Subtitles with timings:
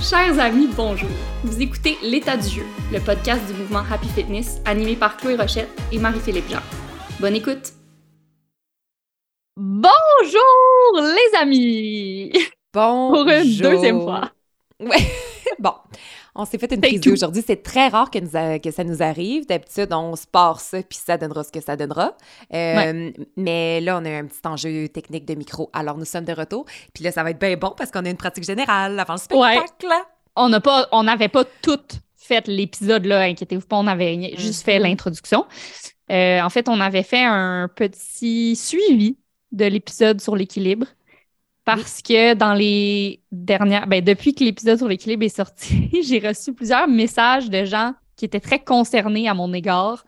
[0.00, 1.10] Chers amis, bonjour.
[1.44, 5.68] Vous écoutez L'état du jeu, le podcast du mouvement Happy Fitness animé par Chloé Rochette
[5.92, 6.62] et Marie-Philippe Jean.
[7.20, 7.74] Bonne écoute.
[9.58, 9.92] Bonjour
[10.96, 12.32] les amis.
[12.72, 13.24] Bonjour.
[13.24, 14.30] Pour une deuxième fois.
[14.80, 15.06] Ouais.
[15.58, 15.74] bon,
[16.40, 17.42] on s'est fait une prise aujourd'hui.
[17.46, 19.46] C'est très rare que, que, ça nous arrive.
[19.46, 22.16] D'habitude, on se part ça, puis ça donnera ce que ça donnera.
[22.52, 25.70] Euh, mais là, on a un petit enjeu technique de micro.
[25.72, 26.64] Alors, nous sommes de retour.
[26.94, 29.20] Puis là, ça va être bien bon parce qu'on a une pratique générale avant le
[29.20, 29.86] spectacle.
[30.36, 31.80] On n'a pas, on n'avait pas tout
[32.16, 34.82] fait l'épisode, là, inquiétez-vous pas, on avait juste fait mm-hmm.
[34.82, 35.46] l'introduction.
[36.10, 39.16] Euh, en fait, on avait fait un petit suivi
[39.52, 40.86] de l'épisode sur l'équilibre
[41.76, 46.52] parce que dans les dernières, ben, depuis que l'épisode sur l'équilibre est sorti, j'ai reçu
[46.52, 50.04] plusieurs messages de gens qui étaient très concernés à mon égard,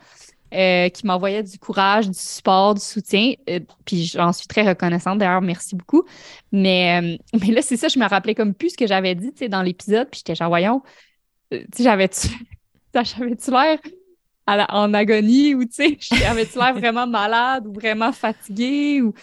[0.52, 3.32] euh, qui m'envoyaient du courage, du support, du soutien.
[3.48, 5.18] Euh, puis j'en suis très reconnaissante.
[5.18, 6.04] D'ailleurs, merci beaucoup.
[6.52, 9.32] Mais, euh, mais là, c'est ça, je me rappelais comme plus ce que j'avais dit
[9.48, 10.08] dans l'épisode.
[10.10, 10.82] Puis j'étais genre, voyons,
[11.78, 12.28] j'avais-tu
[12.94, 13.78] l'air
[14.46, 19.14] en agonie ou tu sais, j'avais-tu l'air vraiment malade ou vraiment fatiguée ou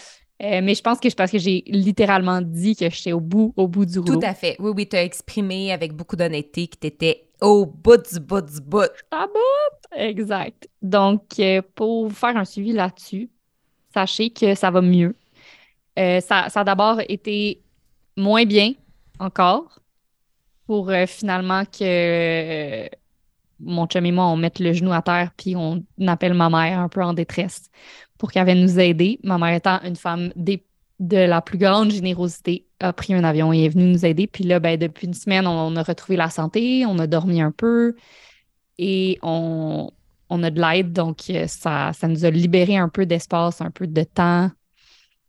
[0.42, 3.54] euh, mais je pense que c'est parce que j'ai littéralement dit que j'étais au bout,
[3.58, 4.20] au bout du rouleau.
[4.20, 4.56] Tout à fait.
[4.59, 8.42] Oui, oui, tu as exprimé avec beaucoup d'honnêteté que tu étais au bout du bout
[8.42, 8.90] du bout.
[9.12, 9.98] À bout!
[9.98, 10.70] Exact.
[10.81, 13.30] Donc, euh, pour vous faire un suivi là-dessus,
[13.94, 15.14] sachez que ça va mieux.
[15.98, 17.62] Euh, ça, ça, a d'abord été
[18.16, 18.74] moins bien
[19.20, 19.80] encore
[20.66, 22.88] pour finalement que
[23.59, 26.80] mon chum et moi, on mette le genou à terre puis on appelle ma mère
[26.80, 27.70] un peu en détresse
[28.20, 29.20] pour qu'elle vienne nous aider.
[29.23, 33.66] Ma mère étant une femme de la plus grande générosité, a pris un avion et
[33.66, 34.28] est venue nous aider.
[34.28, 37.52] Puis là, ben, depuis une semaine, on, a retrouvé la santé, on a dormi un
[37.52, 37.95] peu
[38.78, 39.90] et on,
[40.30, 40.94] a de l'aide.
[40.94, 44.52] Donc, euh, ça, ça nous a libéré un peu d'espace, un peu de temps.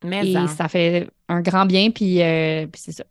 [0.04, 0.68] Mais et ça.
[0.68, 3.04] fait un grand bien, puis, euh, c'est ça.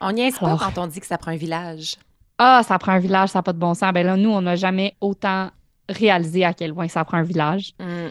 [0.00, 1.96] On n'y est pas quand on dit que ça prend un village.
[2.38, 3.92] Ah, ça prend un village, ça n'a pas de bon sens.
[3.92, 5.50] Ben là, nous, on n'a jamais autant
[5.88, 7.74] réalisé à quel point ça prend un village.
[7.78, 8.08] Mm.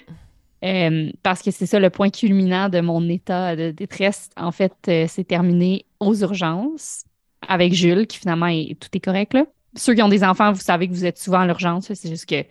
[0.63, 4.29] Euh, parce que c'est ça le point culminant de mon état de détresse.
[4.38, 7.03] En fait, euh, c'est terminé aux urgences
[7.47, 9.34] avec Jules, qui finalement est, tout est correct.
[9.34, 9.46] Là.
[9.75, 11.91] Ceux qui ont des enfants, vous savez que vous êtes souvent à l'urgence.
[11.94, 12.46] C'est juste que,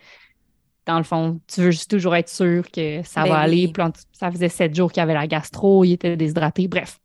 [0.85, 3.71] dans le fond, tu veux juste toujours être sûr que ça ben va aller.
[4.11, 6.99] ça faisait sept jours qu'il avait la gastro, il était déshydraté, bref.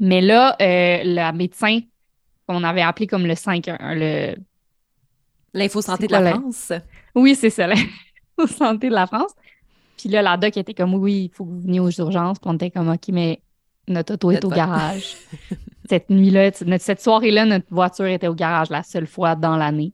[0.00, 1.80] Mais là, euh, la médecin
[2.48, 4.34] qu'on avait appelé comme le 5 le
[5.54, 6.72] L'info santé de la France?
[7.14, 9.32] Oui, c'est ça, l'info santé de la France.
[10.00, 12.38] Puis là, la doc était comme oui, il faut que vous veniez aux urgences.
[12.38, 13.42] Puis on était comme OK, mais
[13.86, 15.16] notre auto est au garage.
[15.90, 19.92] cette nuit-là, cette soirée-là, notre voiture était au garage la seule fois dans l'année.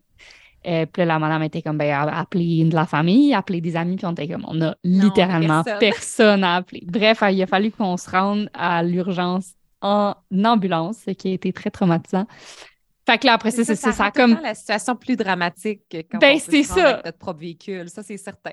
[0.64, 3.96] Euh, puis là, la madame était comme, ben, appeler de la famille, appeler des amis,
[3.96, 6.44] puis on était comme, on a littéralement personne.
[6.44, 6.84] à appeler.
[6.86, 10.14] Bref, il a fallu qu'on se rende à l'urgence en
[10.44, 12.26] ambulance, ce qui a été très traumatisant.
[13.08, 14.38] Fait que là, après ça, c'est ça, ça, comme.
[14.42, 16.90] la situation plus dramatique quand ben, c'est ça.
[16.90, 18.50] Avec notre propre véhicule, ça, c'est certain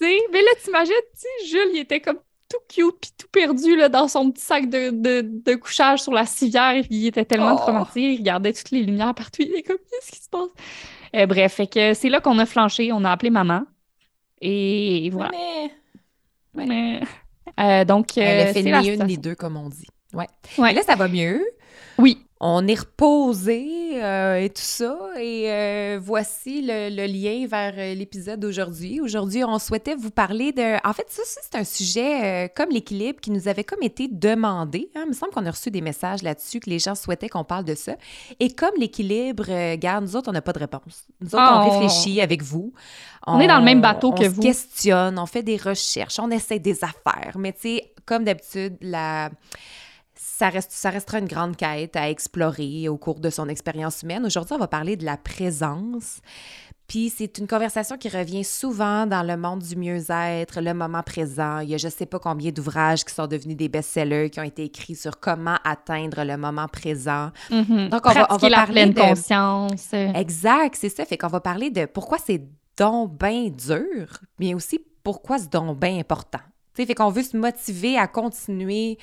[0.00, 4.08] mais là, t'imagines, tu Jules, il était comme tout cute puis tout perdu là, dans
[4.08, 6.82] son petit sac de, de, couchage sur la civière.
[6.90, 7.58] Il était tellement oh.
[7.58, 9.42] traumatisé, il regardait toutes les lumières partout.
[9.42, 10.48] Il est comme, qu'est-ce qui se passe?
[11.16, 13.62] Euh, bref, fait que c'est là qu'on a flanché, on a appelé maman.
[14.40, 15.30] Et voilà.
[16.54, 17.00] Mais...
[17.60, 19.86] Euh, donc, Elle a euh, fait ni une ni deux, comme on dit.
[20.12, 20.26] Ouais.
[20.58, 20.72] ouais.
[20.72, 21.44] là, ça va mieux.
[21.98, 24.96] Oui on est reposé euh, et tout ça.
[25.18, 29.00] Et euh, voici le, lien vers euh, l'épisode d'aujourd'hui.
[29.00, 30.76] Aujourd'hui, on souhaitait vous parler de...
[30.86, 34.88] En fait, ça, c'est un sujet comme l'équilibre qui nous avait comme été demandé.
[34.94, 35.02] Hein.
[35.06, 37.64] Il me semble qu'on a reçu des messages là-dessus que les gens souhaitaient qu'on parle
[37.64, 37.96] de ça.
[38.38, 41.06] Et comme l'équilibre, garde, nous autres, on n'a pas de réponse.
[41.20, 41.70] Nous autres, on oh.
[41.70, 42.72] réfléchit avec vous.
[43.26, 44.40] On, est dans le même bateau que vous.
[44.40, 47.36] On questionne, on fait des recherches, on essaie des affaires.
[47.36, 49.30] Mais tu sais, comme d'habitude, la
[50.38, 54.24] ça, reste, ça restera une grande quête à explorer au cours de son expérience humaine.
[54.24, 56.20] Aujourd'hui, on va parler de la présence.
[56.86, 61.58] Puis c'est une conversation qui revient souvent dans le monde du mieux-être, le moment présent.
[61.58, 64.38] Il y a je ne sais pas combien d'ouvrages qui sont devenus des best-sellers qui
[64.38, 67.30] ont été écrits sur comment atteindre le moment présent.
[67.50, 67.88] Mm-hmm.
[67.88, 69.00] Donc on va, on va, la pleine de...
[69.00, 69.92] conscience.
[69.92, 71.04] Exact, c'est ça.
[71.04, 72.42] Fait qu'on va parler de pourquoi c'est
[72.76, 76.38] donc bien dur, mais aussi pourquoi c'est donc bien important.
[76.74, 78.98] sais, fait qu'on veut se motiver à continuer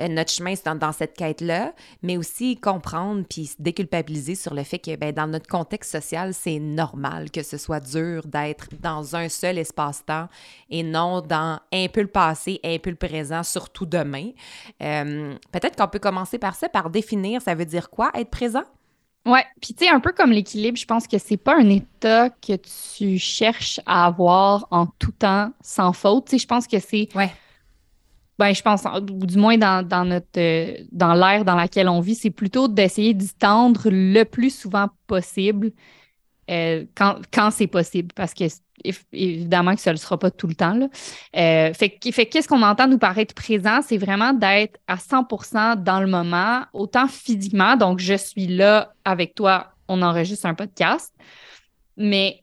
[0.00, 4.62] euh, notre chemin dans, dans cette quête-là, mais aussi comprendre puis se déculpabiliser sur le
[4.62, 9.16] fait que ben, dans notre contexte social, c'est normal que ce soit dur d'être dans
[9.16, 10.28] un seul espace-temps
[10.70, 14.30] et non dans un peu le passé, un peu le présent, surtout demain.
[14.82, 18.64] Euh, peut-être qu'on peut commencer par ça, par définir ça veut dire quoi être présent?
[19.24, 22.28] Ouais, puis tu sais, un peu comme l'équilibre, je pense que c'est pas un état
[22.30, 26.24] que tu cherches à avoir en tout temps sans faute.
[26.24, 27.30] Tu sais, je pense que c'est ouais
[28.38, 32.14] ben, je pense, ou du moins dans, notre euh, dans l'ère dans laquelle on vit,
[32.14, 35.72] c'est plutôt d'essayer d'y tendre le plus souvent possible
[36.50, 38.44] euh, quand, quand c'est possible, parce que
[39.12, 40.76] évidemment que ça ne le sera pas tout le temps.
[41.36, 46.00] Euh, fait, fait qu'est-ce qu'on entend nous paraître présent, c'est vraiment d'être à 100% dans
[46.00, 51.14] le moment, autant physiquement, donc je suis là avec toi, on enregistre un podcast,
[51.96, 52.42] mais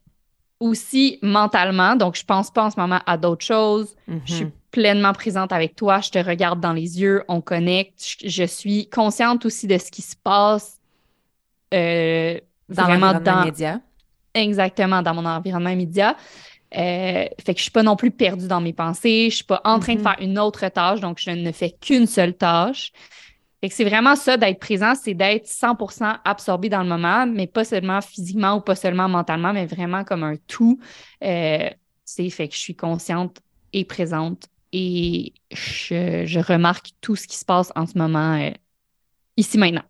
[0.60, 3.96] aussi mentalement, donc je pense pas en ce moment à d'autres choses,
[4.26, 4.52] je suis mm-hmm.
[4.72, 9.46] Pleinement présente avec toi, je te regarde dans les yeux, on connecte, je, suis consciente
[9.46, 10.80] aussi de ce qui se passe
[11.74, 12.40] euh,
[12.70, 13.46] dans vraiment dans...
[13.46, 13.82] média
[14.34, 16.16] Exactement, dans mon environnement immédiat.
[16.76, 19.60] Euh, fait que je suis pas non plus perdue dans mes pensées, je suis pas
[19.66, 20.04] en train de mm-hmm.
[20.04, 22.92] faire une autre tâche, donc je ne fais qu'une seule tâche.
[23.62, 27.48] Fait que c'est vraiment ça d'être présent, c'est d'être 100% absorbé dans le moment, mais
[27.48, 30.80] pas seulement physiquement ou pas seulement mentalement, mais vraiment comme un tout.
[31.24, 31.70] Euh,
[32.06, 33.40] c'est fait que je suis consciente
[33.74, 38.52] et présente et je, remarque tout ce qui se passe en ce moment euh,
[39.38, 39.84] ici maintenant.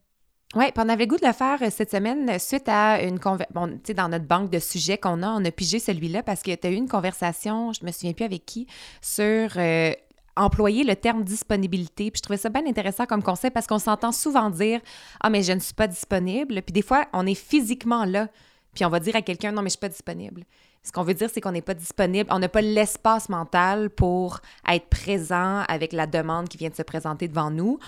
[0.55, 3.03] Oui, puis on avait le goût de le faire euh, cette semaine euh, suite à
[3.03, 3.67] une conversation.
[3.67, 6.55] Tu sais, dans notre banque de sujets qu'on a, on a pigé celui-là parce que
[6.55, 8.65] tu as eu une conversation, je me souviens plus avec qui,
[9.01, 9.57] sur
[10.35, 12.09] employer le terme disponibilité.
[12.09, 14.79] Puis je trouvais ça bien intéressant comme concept parce qu'on s'entend souvent dire
[15.19, 16.61] Ah, mais je ne suis pas disponible.
[16.61, 18.29] Puis des fois, on est physiquement là.
[18.73, 20.45] Puis on va dire à quelqu'un Non, mais je suis pas disponible.
[20.83, 24.39] Ce qu'on veut dire, c'est qu'on n'est pas disponible, on n'a pas l'espace mental pour
[24.67, 27.79] être présent avec la demande qui vient de se présenter devant nous.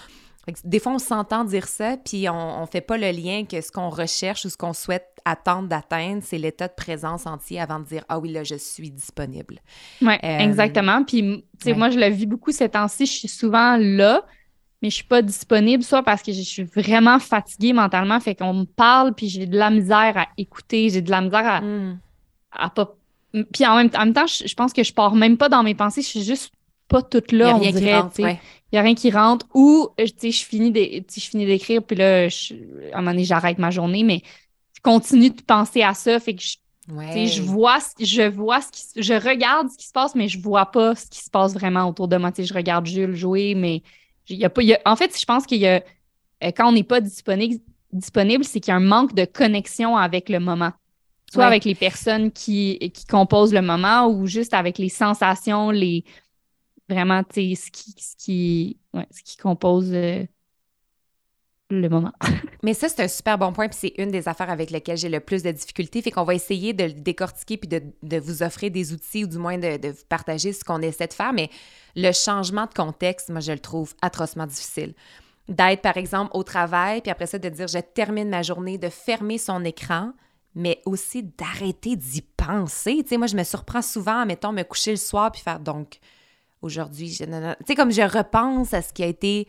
[0.63, 3.71] Des fois, on s'entend dire ça, puis on ne fait pas le lien que ce
[3.71, 7.85] qu'on recherche ou ce qu'on souhaite attendre d'atteindre, c'est l'état de présence entier avant de
[7.85, 9.59] dire Ah oui, là, je suis disponible.
[10.01, 11.03] Oui, euh, exactement.
[11.03, 13.05] Puis, tu sais, moi, je le vis beaucoup ces temps-ci.
[13.05, 14.25] Je suis souvent là,
[14.81, 18.53] mais je suis pas disponible, soit parce que je suis vraiment fatiguée mentalement, fait qu'on
[18.53, 21.61] me parle, puis j'ai de la misère à écouter, j'ai de la misère à,
[22.51, 22.95] pas.
[23.53, 26.07] Puis en même, temps, je, pense que je pars même pas dans mes pensées, je
[26.07, 26.51] suis juste
[26.87, 28.03] pas toute là, on dirait
[28.71, 29.45] il n'y a rien qui rentre.
[29.53, 32.53] Ou, euh, tu sais, je finis d'écrire, puis là, je,
[32.93, 34.21] à un moment donné, j'arrête ma journée, mais
[34.75, 36.19] je continue de penser à ça.
[36.19, 36.55] Fait que je,
[36.87, 40.67] je vois, je vois ce qui, je regarde ce qui se passe, mais je vois
[40.67, 42.31] pas ce qui se passe vraiment autour de moi.
[42.31, 43.83] Tu sais, je regarde Jules jouer, mais
[44.29, 45.83] il y a pas, en fait, je pense qu'il y a,
[46.43, 47.61] euh, quand on n'est pas disponible,
[47.91, 50.71] disponible c'est qu'il y a un manque de connexion avec le moment.
[51.31, 56.03] Soit avec les personnes qui, qui composent le moment ou juste avec les sensations, les,
[56.89, 60.25] vraiment, tu ce qui, ce qui, ce qui compose euh,
[61.69, 62.11] le moment.
[62.63, 65.09] Mais ça, c'est un super bon point, puis c'est une des affaires avec lesquelles j'ai
[65.09, 66.01] le plus de difficultés.
[66.01, 69.37] Fait qu'on va essayer de le décortiquer puis de, vous offrir des outils ou du
[69.37, 71.33] moins de, de partager ce qu'on essaie de faire.
[71.33, 71.49] Mais
[71.95, 74.93] le changement de contexte, moi, je le trouve atrocement difficile.
[75.47, 78.89] D'être, par exemple, au travail, puis après ça, de dire je termine ma journée, de
[78.89, 80.11] fermer son écran,
[80.55, 82.99] mais aussi d'arrêter d'y penser.
[83.03, 85.99] Tu sais, moi, je me surprends souvent, mettons, me coucher le soir puis faire donc
[86.61, 87.15] aujourd'hui.
[87.17, 87.25] Tu
[87.67, 89.47] sais, comme je repense à ce qui a été.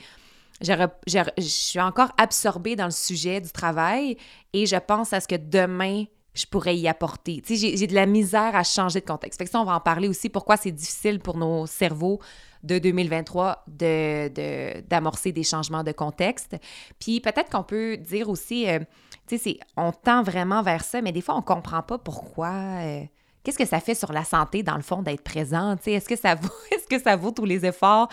[0.60, 0.72] Je,
[1.08, 4.16] je, suis encore absorbée dans le sujet du travail
[4.52, 6.04] et je pense à ce que demain,
[6.34, 7.42] je pourrais y apporter.
[7.44, 9.38] Tu sais, j'ai de la misère à changer de contexte.
[9.38, 12.20] Fait que ça, on va en parler aussi, pourquoi c'est difficile pour nos cerveaux
[12.62, 16.56] de 2023 d'amorcer de, des changements de contexte.
[16.98, 18.78] Puis peut-être qu'on peut dire aussi, euh,
[19.26, 22.50] tu sais, on tend vraiment vers ça, mais des fois, on comprend pas pourquoi...
[22.50, 23.02] Euh,
[23.42, 25.76] qu'est-ce que ça fait sur la santé, dans le fond, d'être présent?
[25.86, 28.08] Est-ce que, ça vaut, est-ce que ça vaut tous les efforts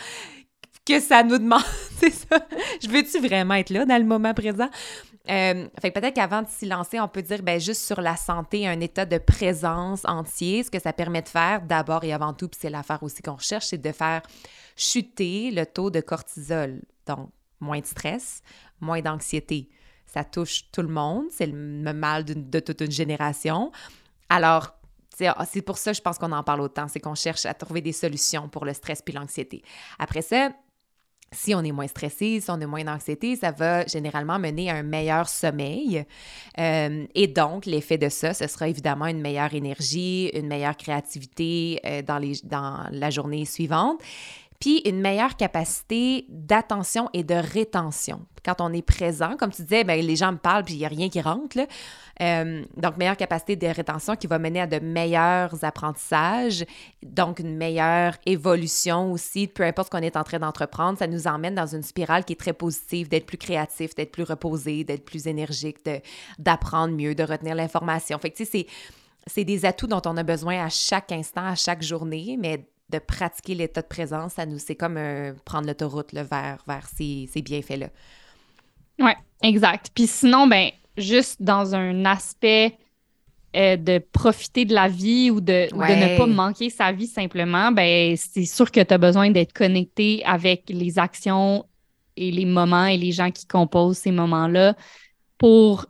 [0.86, 1.64] que ça nous demande?
[2.00, 2.40] C'est ça.
[2.82, 4.70] Je veux-tu vraiment être là dans le moment présent?
[5.30, 8.68] Euh, fait peut-être qu'avant de s'y lancer, on peut dire ben, juste sur la santé,
[8.68, 12.48] un état de présence entier, ce que ça permet de faire d'abord et avant tout,
[12.48, 14.22] puis c'est l'affaire aussi qu'on recherche, c'est de faire
[14.76, 16.82] chuter le taux de cortisol.
[17.06, 18.42] Donc, moins de stress,
[18.80, 19.70] moins d'anxiété.
[20.12, 23.72] Ça touche tout le monde, c'est le mal de toute une génération.
[24.30, 24.80] Alors,
[25.28, 27.82] ah, c'est pour ça, je pense qu'on en parle autant, c'est qu'on cherche à trouver
[27.82, 29.62] des solutions pour le stress puis l'anxiété.
[29.98, 30.52] Après ça,
[31.32, 34.76] si on est moins stressé, si on a moins d'anxiété, ça va généralement mener à
[34.76, 36.06] un meilleur sommeil.
[36.58, 41.80] Euh, et donc, l'effet de ça, ce sera évidemment une meilleure énergie, une meilleure créativité
[41.86, 44.02] euh, dans la journée suivante
[44.60, 48.26] puis une meilleure capacité d'attention et de rétention.
[48.44, 50.86] Quand on est présent, comme tu disais, bien, les gens me parlent puis il n'y
[50.86, 51.58] a rien qui rentre.
[52.22, 56.66] Euh, donc, meilleure capacité de rétention qui va mener à de meilleurs apprentissages,
[57.04, 61.28] donc une meilleure évolution aussi, peu importe ce qu'on est en train d'entreprendre, ça nous
[61.28, 65.06] emmène dans une spirale qui est très positive, d'être plus créatif, d'être plus reposé, d'être
[65.06, 65.78] plus énergique,
[66.38, 68.18] d'apprendre mieux, de retenir l'information.
[68.20, 68.68] Fait que, tu sais, c'est
[69.28, 73.00] c'est des atouts dont on a besoin à chaque instant, à chaque journée, mais de
[73.00, 77.42] pratiquer l'état de présence, ça nous, c'est comme euh, prendre l'autoroute vers, vers ces, ces
[77.42, 77.90] bienfaits-là.
[79.00, 79.92] Oui, exact.
[79.94, 82.78] Puis sinon, ben, juste dans un aspect
[83.56, 88.16] euh, de profiter de la vie ou de, ne pas manquer sa vie simplement, ben,
[88.18, 91.66] c'est sûr que tu as besoin d'être connecté avec les actions
[92.16, 94.76] et les moments et les gens qui composent ces moments-là
[95.38, 95.86] pour,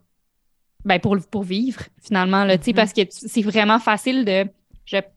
[0.86, 2.44] ben, pour, pour vivre finalement.
[2.44, 2.76] Là, mm-hmm.
[2.76, 4.46] Parce que c'est vraiment facile de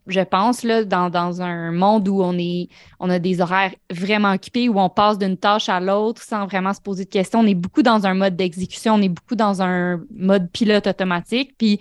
[0.06, 2.68] je, pense, là, dans, un monde où on, est,
[3.00, 6.74] on a des horaires vraiment occupés, où on passe d'une tâche à l'autre sans vraiment
[6.74, 7.40] se poser de questions.
[7.40, 11.54] On est beaucoup dans un mode d'exécution, on est beaucoup dans un mode pilote automatique.
[11.56, 11.80] Puis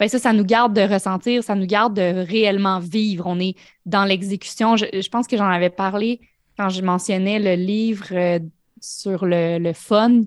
[0.00, 3.26] ben ça, ça nous garde de ressentir, ça nous garde de réellement vivre.
[3.26, 4.76] On est dans l'exécution.
[4.76, 6.20] Je, pense que j'en avais parlé
[6.56, 8.40] quand je mentionnais le livre euh,
[8.80, 10.22] sur le, le, fun.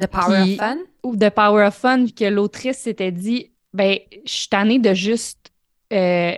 [0.00, 0.78] The Power of Fun?
[1.02, 5.49] Ou The Power of Fun, que l'autrice s'était dit, ben, je suis tannée de juste
[5.92, 6.32] euh,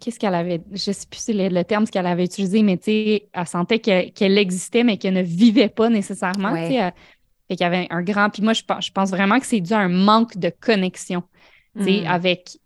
[0.00, 2.84] qu'est-ce qu'elle avait, je sais plus si le, le terme qu'elle avait utilisé, mais tu
[2.84, 6.52] sais, elle sentait qu'elle existait, mais qu'elle ne vivait pas nécessairement.
[6.52, 6.92] Ouais.
[7.48, 8.30] Fait qu'il y avait un grand.
[8.30, 11.22] Puis moi, je, je pense vraiment que c'est dû à un manque de connexion
[11.76, 12.06] tu sais, mm.
[12.06, 12.58] avec,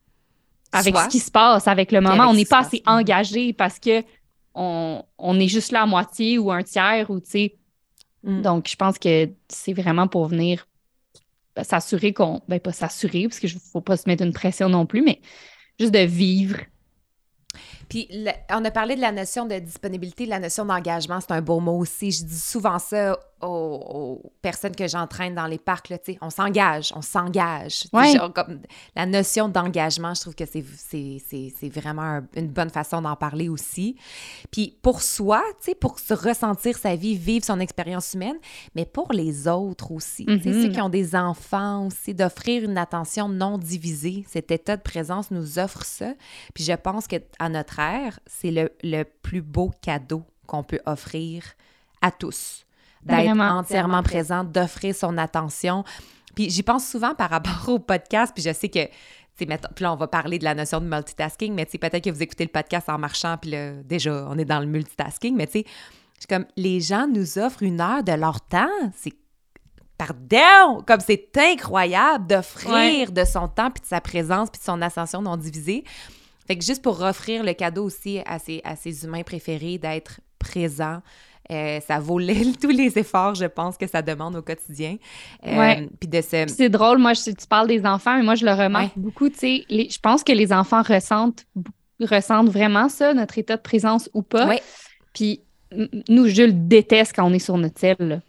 [0.72, 2.28] avec ce qui se passe, avec le moment.
[2.28, 4.02] on n'est pas assez engagé parce que
[4.54, 7.56] on, on, est juste là à moitié ou un tiers ou tu sais.
[8.22, 8.42] Mm.
[8.42, 10.66] Donc, je pense que c'est vraiment pour venir
[11.62, 12.40] s'assurer qu'on.
[12.48, 15.20] Ben, pas s'assurer, parce qu'il ne faut pas se mettre une pression non plus, mais
[15.78, 16.58] juste de vivre.
[17.88, 18.08] Puis
[18.50, 21.60] on a parlé de la notion de disponibilité, de la notion d'engagement, c'est un beau
[21.60, 22.10] mot aussi.
[22.10, 27.02] Je dis souvent ça aux, personnes que j'entraîne dans les parcs, là, on s'engage, on
[27.02, 27.84] s'engage.
[28.94, 33.96] La notion d'engagement, je trouve que c'est vraiment une bonne façon d'en parler aussi.
[34.50, 35.42] Puis pour soi,
[35.80, 38.36] pour se ressentir sa vie, vivre son expérience humaine,
[38.74, 40.62] mais pour les autres aussi, mm-hmm.
[40.62, 44.24] ceux qui ont des enfants aussi, d'offrir une attention non divisée.
[44.28, 46.14] Cet état de présence nous offre ça.
[46.54, 51.42] Puis je pense qu'à notre ère, c'est le, le plus beau cadeau qu'on peut offrir
[52.00, 52.65] à tous
[53.06, 55.84] d'être entièrement présente, d'offrir son attention.
[56.34, 58.88] Puis j'y pense souvent par rapport au podcast, puis je sais que
[59.36, 59.46] puis
[59.80, 62.50] là, on va parler de la notion de multitasking, mais peut-être que vous écoutez le
[62.50, 65.64] podcast en marchant, puis là, déjà, on est dans le multitasking, mais tu sais,
[66.26, 69.12] comme les gens nous offrent une heure de leur temps, c'est
[69.98, 74.80] pardon, comme c'est incroyable d'offrir de son temps, puis de sa présence, puis de son
[74.82, 75.84] ascension non divisée.
[76.46, 80.20] Fait que juste pour offrir le cadeau aussi à ses, à ses humains préférés d'être
[80.38, 81.02] présent,
[81.50, 82.20] euh, ça vaut
[82.60, 84.96] tous les efforts, je pense, que ça demande au quotidien.
[85.46, 88.52] Euh, puis de C'est drôle, moi, je, tu parles des enfants, mais moi, je le
[88.52, 91.46] remarque beaucoup, tu sais, je pense que les enfants ressentent,
[92.00, 94.56] ressentent vraiment ça, notre état de présence ou pas.
[95.14, 95.40] Puis
[96.08, 98.22] nous, je le déteste quand on est sur notre selle.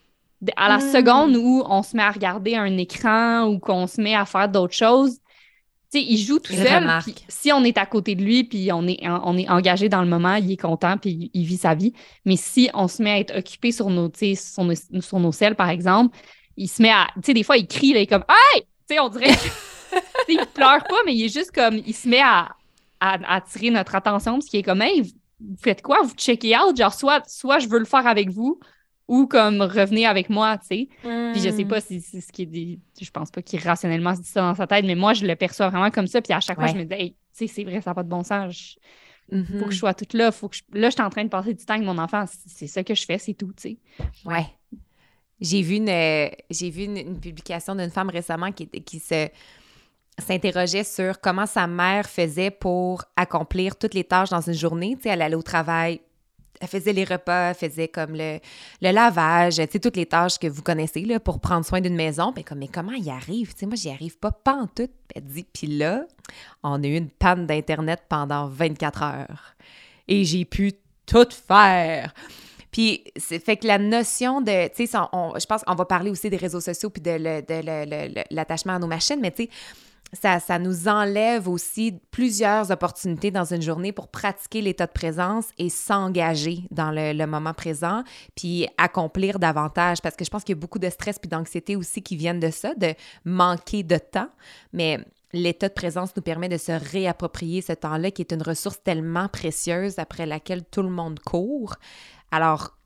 [0.55, 0.91] À la hmm.
[0.91, 4.47] seconde où on se met à regarder un écran ou qu'on se met à faire
[4.47, 5.17] d'autres choses,
[5.89, 6.87] sais, il joue tout seul.
[7.27, 10.07] Si on est à côté de lui, puis on est, on est engagé dans le
[10.07, 11.93] moment, il est content, puis il vit sa vie.
[12.25, 15.55] Mais si on se met à être occupé sur nos, sur nos, sur nos selles,
[15.55, 16.17] par exemple,
[16.57, 17.07] il se met à.
[17.15, 18.61] Tu sais, des fois, il crie, là, il est comme Hey!
[18.61, 19.31] Tu sais, on dirait.
[20.27, 21.81] il pleure pas, mais il est juste comme.
[21.85, 22.49] Il se met à,
[22.99, 26.01] à, attirer notre attention, parce qu'il est comme Hey, vous faites quoi?
[26.03, 26.75] Vous checkez out?
[26.75, 28.59] Genre, soit, soit je veux le faire avec vous,
[29.07, 30.87] ou comme revenez avec moi, tu sais.
[31.01, 31.67] Puis je sais hmm.
[31.67, 34.41] pas si c'est ce qui est dit, je pense pas qu'il rationnellement se dit ça
[34.41, 36.21] dans sa tête, mais moi je le perçois vraiment comme ça.
[36.21, 38.03] Puis à chaque fois, je me dis, hey, tu sais, c'est vrai, ça n'a pas
[38.03, 38.77] de bon sens.
[39.31, 39.79] Il Faut que je mm-hmm.
[39.79, 40.31] sois toute là.
[40.31, 42.25] Faut que Là, je suis en train de passer du temps avec mon enfant.
[42.45, 43.77] C'est ça que je fais, c'est tout, tu sais.
[44.25, 44.45] Ouais.
[45.39, 49.29] J'ai vu une, j'ai vu une, publication d'une femme récemment qui, qui se
[50.19, 54.95] s'interrogeait sur comment sa mère faisait pour accomplir toutes les tâches dans une journée.
[54.95, 56.01] Tu sais, elle allait au travail
[56.59, 58.39] elle faisait les repas, elle faisait comme le,
[58.81, 61.95] le lavage, tu sais, toutes les tâches que vous connaissez là, pour prendre soin d'une
[61.95, 62.33] maison.
[62.33, 63.53] Puis comme, mais comment y arrive?
[63.53, 64.91] Tu sais, moi, j'y arrive pas pantoute.
[65.15, 66.05] Elle dit, puis là,
[66.63, 69.55] on a eu une panne d'Internet pendant 24 heures.
[70.07, 70.73] Et j'ai pu
[71.05, 72.13] tout faire.
[72.71, 76.29] Puis, c'est fait que la notion de, tu sais, je pense qu'on va parler aussi
[76.29, 77.17] des réseaux sociaux puis de,
[78.29, 79.49] l'attachement à nos machines, mais tu sais,
[80.13, 85.69] ça, nous enlève aussi plusieurs opportunités dans une journée pour pratiquer l'état de présence et
[85.69, 88.03] s'engager dans le, moment présent,
[88.35, 90.01] puis accomplir davantage.
[90.01, 92.39] Parce que je pense qu'il y a beaucoup de stress puis d'anxiété aussi qui viennent
[92.39, 92.93] de ça, de
[93.25, 94.29] manquer de temps.
[94.71, 94.99] Mais
[95.33, 99.27] l'état de présence nous permet de se réapproprier ce temps-là, qui est une ressource tellement
[99.27, 101.75] précieuse après laquelle tout le monde court.
[102.31, 102.77] Alors,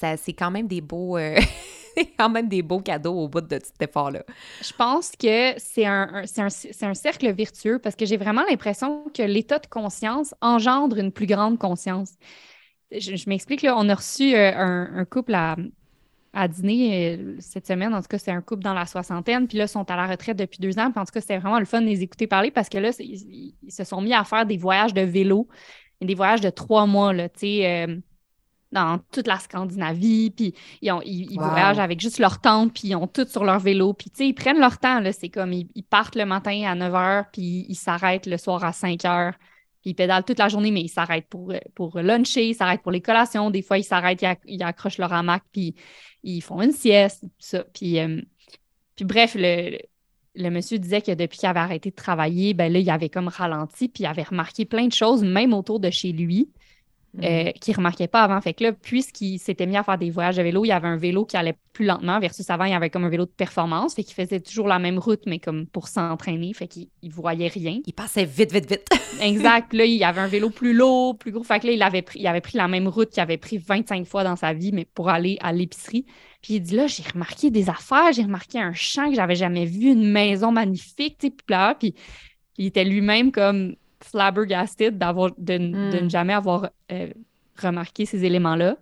[0.00, 1.18] ça, c'est quand même des beaux...
[1.18, 1.38] Euh,
[2.18, 4.22] quand même des beaux cadeaux au bout de cet effort-là.
[4.62, 9.22] Je pense que c'est un, un, un, cercle vertueux parce que j'ai vraiment l'impression que
[9.22, 12.14] l'état de conscience engendre une plus grande conscience.
[12.90, 15.56] Je, m'explique, là, on a reçu euh, un, couple à,
[16.32, 17.94] à dîner euh, cette semaine.
[17.94, 19.46] En tout cas, c'est un couple dans la soixantaine.
[19.48, 20.90] Puis là, ils sont à la retraite depuis deux ans.
[20.90, 22.90] Puis en tout cas, c'était vraiment le fun de les écouter parler parce que là,
[22.98, 25.48] ils, se sont mis à faire des voyages de vélo,
[26.00, 27.14] des voyages de trois mois.
[27.14, 27.96] Tu sais, euh,
[28.72, 33.06] dans toute la Scandinavie, puis ils, ils, voyagent avec juste leur tente, puis ils ont
[33.06, 35.84] tout sur leur vélo, puis tu sais, ils prennent leur temps, là, c'est comme, ils,
[35.88, 39.32] partent le matin à 9 h, puis ils s'arrêtent le soir à 5 h,
[39.82, 42.92] puis ils pédalent toute la journée, mais ils s'arrêtent pour, pour luncher, ils s'arrêtent pour
[42.92, 45.74] les collations, des fois ils s'arrêtent, ils, accrochent leur hamac, puis
[46.22, 48.22] ils font une sieste, ça, puis, euh,
[48.96, 49.78] puis bref, le,
[50.34, 53.28] le monsieur disait que depuis qu'il avait arrêté de travailler, ben là, il avait comme
[53.28, 56.48] ralenti, puis il avait remarqué plein de choses, même autour de chez lui.
[57.20, 58.40] Euh, qui ne remarquait pas avant.
[58.40, 60.88] Fait que là, puisqu'il s'était mis à faire des voyages de vélo, il y avait
[60.88, 63.30] un vélo qui allait plus lentement versus avant, il y avait comme un vélo de
[63.30, 63.94] performance.
[63.94, 66.54] Fait qu'il faisait toujours la même route, mais comme pour s'entraîner.
[66.54, 67.80] Fait qu'il ne voyait rien.
[67.84, 68.88] Il passait vite, vite, vite.
[69.20, 69.74] exact.
[69.74, 71.44] Là, il y avait un vélo plus lourd, plus gros.
[71.44, 73.58] Fait que là, il avait pris, il avait pris la même route qu'il avait pris
[73.58, 76.06] 25 fois dans sa vie, mais pour aller à l'épicerie.
[76.40, 79.66] Puis il dit là, j'ai remarqué des affaires, j'ai remarqué un champ que j'avais jamais
[79.66, 81.94] vu, une maison magnifique, tu sais, puis là, puis
[82.56, 86.10] il était lui-même comme flabbergasted d'avoir, de, ne hmm.
[86.10, 87.08] jamais avoir euh,
[87.60, 88.76] remarqué ces éléments-là.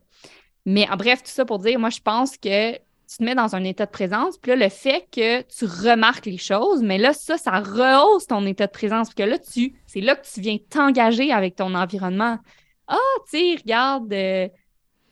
[0.67, 2.73] Mais en bref, tout ça pour dire, moi, je pense que
[3.11, 6.27] tu te mets dans un état de présence, puis là, le fait que tu remarques
[6.27, 9.75] les choses, mais là, ça, ça rehausse ton état de présence, parce que là, tu,
[9.87, 12.39] c'est là que tu viens t'engager avec ton environnement.
[12.87, 12.97] Ah,
[13.29, 14.49] tu sais, regarde euh,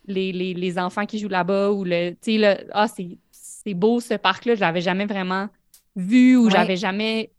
[0.06, 4.14] les, les, enfants qui jouent là-bas, ou le, tu sais, là, ah, c'est beau ce
[4.14, 5.48] parc-là, je l'avais jamais vraiment
[5.96, 7.32] vu, ou j'avais jamais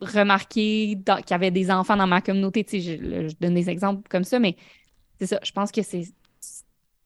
[0.00, 2.64] remarqué qu'il y avait des enfants dans ma communauté.
[2.64, 2.98] Tu sais,
[3.28, 4.56] je, donne des exemples comme ça, mais
[5.18, 5.38] c'est ça.
[5.42, 6.04] Je pense que c'est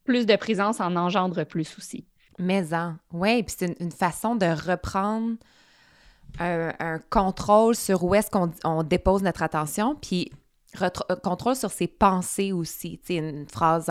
[0.04, 2.04] plus de présence en engendre plus aussi.
[2.38, 5.36] Mais en, oui, puis c'est une, façon de reprendre
[6.38, 10.30] un, contrôle sur où est-ce qu'on dépose notre attention, puis
[11.22, 13.00] contrôle sur ses pensées aussi.
[13.04, 13.86] Tu une phrase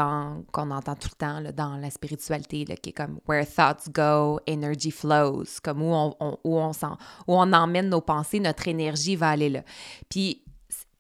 [0.52, 4.92] qu'on entend tout le temps dans la spiritualité qui est comme Where thoughts go, energy
[4.92, 5.46] flows.
[5.64, 9.64] Comme où on, où, on où on emmène nos pensées, notre énergie va aller là.
[10.10, 10.44] Puis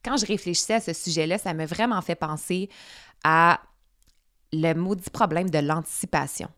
[0.03, 2.69] quand je réfléchissais à ce sujet-là, ça m'a vraiment fait penser
[3.23, 3.59] à
[4.51, 6.49] le maudit problème de l'anticipation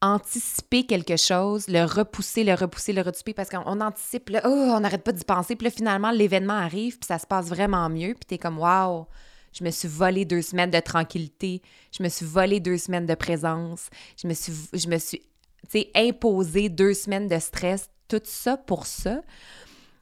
[0.00, 4.80] anticiper quelque chose, le repousser, le repousser, le repousser, parce qu'on anticipe, là, oh, on
[4.80, 8.14] n'arrête pas d'y penser, puis là, finalement, l'événement arrive, puis ça se passe vraiment mieux,
[8.14, 9.06] puis t'es comme, waouh,
[9.52, 11.62] je me suis volé deux semaines de tranquillité,
[11.96, 13.90] je me suis volé deux semaines de présence,
[14.22, 19.20] je me suis, je imposé deux semaines de stress, tout ça pour ça.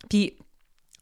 [0.08, 0.36] Puis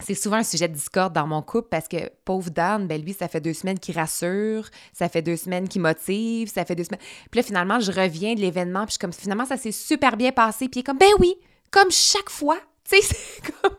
[0.00, 3.12] c'est souvent un sujet de discorde dans mon couple parce que pauvre Dan, ben lui,
[3.12, 6.84] ça fait deux semaines qu'il rassure, ça fait deux semaines qu'il motive, ça fait deux
[6.84, 7.00] semaines.
[7.30, 10.16] Puis là, finalement, je reviens de l'événement, puis je suis comme, finalement, ça s'est super
[10.16, 11.34] bien passé, puis il est comme, ben oui,
[11.70, 12.58] comme chaque fois.
[12.90, 13.76] Tu sais, c'est comme.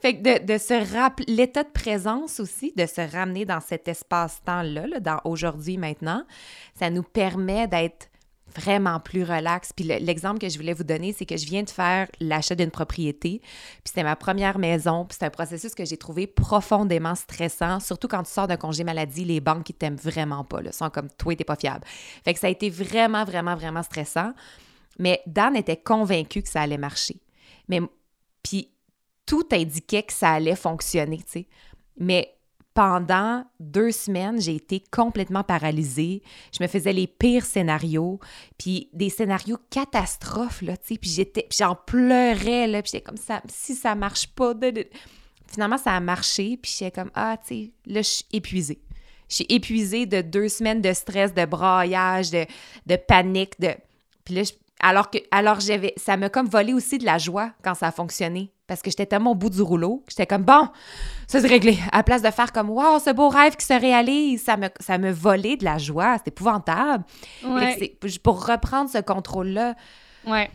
[0.00, 3.88] Fait que de, de se rappeler, l'état de présence aussi, de se ramener dans cet
[3.88, 6.24] espace-temps-là, là, dans aujourd'hui, maintenant,
[6.74, 8.08] ça nous permet d'être
[8.54, 9.72] vraiment plus relax.
[9.72, 12.70] Puis l'exemple que je voulais vous donner, c'est que je viens de faire l'achat d'une
[12.70, 13.40] propriété.
[13.40, 15.04] Puis c'était ma première maison.
[15.04, 18.84] Puis c'est un processus que j'ai trouvé profondément stressant, surtout quand tu sors d'un congé
[18.84, 21.84] maladie, les banques qui t'aiment vraiment pas, là, sont comme toi, t'es pas fiable.
[22.24, 24.32] Fait que ça a été vraiment, vraiment, vraiment stressant.
[24.98, 27.16] Mais Dan était convaincu que ça allait marcher.
[27.68, 27.80] Mais
[28.42, 28.70] puis
[29.26, 31.46] tout indiquait que ça allait fonctionner, tu sais.
[31.98, 32.34] Mais
[32.74, 36.22] pendant deux semaines, j'ai été complètement paralysée.
[36.56, 38.18] Je me faisais les pires scénarios,
[38.58, 43.16] puis des scénarios catastrophes, là, tu sais, puis j'étais, j'en pleurais, là, puis j'étais comme
[43.16, 44.54] ça, si ça marche pas,
[45.46, 48.80] finalement, ça a marché, puis j'étais comme, ah, tu sais, là, je suis épuisée.
[49.28, 52.46] Je suis épuisée de deux semaines de stress, de braillage, de,
[52.86, 53.74] de panique, de...
[54.24, 54.42] Puis là,
[54.80, 57.92] alors que, alors j'avais, ça m'a comme volé aussi de la joie quand ça a
[57.92, 60.68] fonctionné parce que j'étais tellement au bout du rouleau j'étais comme bon,
[61.26, 61.78] ça c'est réglé.
[61.92, 64.68] À la place de faire comme waouh, ce beau rêve qui se réalise, ça me,
[64.80, 66.16] ça me volait de la joie.
[66.16, 67.04] C'était épouvantable.
[67.44, 67.98] Ouais.
[68.22, 69.74] Pour reprendre ce contrôle-là.
[70.26, 70.50] Ouais.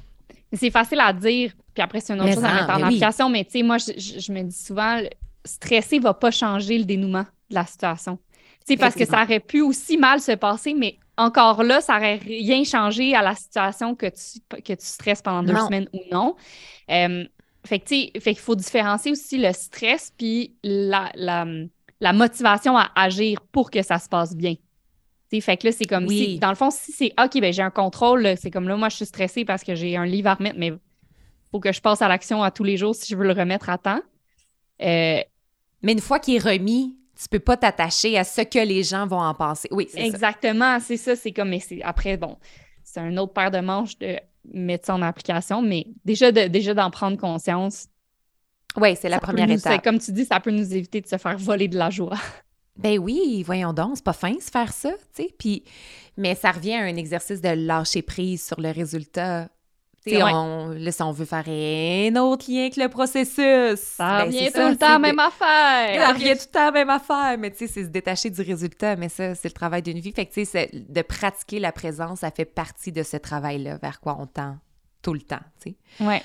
[0.51, 3.43] C'est facile à dire, puis après, c'est une autre chose à mettre en application, mais
[3.43, 4.99] tu sais, moi, je, me dis souvent,
[5.45, 8.17] stresser va pas changer le dénouement de la situation.
[8.65, 12.15] C'est parce que ça aurait pu aussi mal se passer, mais encore là, ça n'aurait
[12.15, 16.35] rien changé à la situation que tu, que tu stresses pendant deux semaines ou non.
[16.89, 17.25] Euh,
[17.67, 23.81] fait qu'il faut différencier aussi le stress puis la, la, motivation à agir pour que
[23.81, 24.55] ça se passe bien.
[25.41, 27.71] fait que là, c'est comme si, dans le fond, si c'est OK, ben j'ai un
[27.71, 30.57] contrôle, c'est comme là, moi, je suis stressée parce que j'ai un livre à remettre,
[30.57, 30.79] mais il
[31.51, 33.69] faut que je passe à l'action à tous les jours si je veux le remettre
[33.69, 34.01] à temps.
[34.81, 35.21] Euh,
[35.81, 39.07] mais une fois qu'il est remis, tu peux pas t'attacher à ce que les gens
[39.07, 39.67] vont en penser.
[39.71, 41.15] Oui, c'est Exactement, c'est ça.
[41.15, 42.37] C'est comme, mais après, bon,
[42.83, 44.17] c'est un autre paire de manches de
[44.53, 47.87] mettre ça en application, mais déjà d'en déjà prendre conscience.
[48.75, 49.83] Oui, c'est la première étape.
[49.83, 52.17] Comme tu dis, ça peut nous éviter de se faire voler de la joie.
[52.77, 55.35] Ben oui, voyons donc, c'est pas fin se faire ça, tu sais.
[55.39, 55.63] Puis,
[56.15, 59.49] mais ça revient à un exercice de lâcher prise sur le résultat.
[60.07, 64.19] Tu sais, on, là, si on veut faire un autre lien que le processus, Ça
[64.19, 66.01] ben, revient tout ça, le temps même de- affaire.
[66.01, 68.95] Ça revient tout le temps même affaire, mais tu sais, c'est se détacher du résultat,
[68.95, 70.11] mais ça, c'est le travail d'une vie.
[70.11, 73.99] Fait que, tu sais, de pratiquer la présence, ça fait partie de ce travail-là, vers
[73.99, 74.57] quoi on tend
[75.01, 76.03] tout le temps, tu sais.
[76.05, 76.21] Ouais.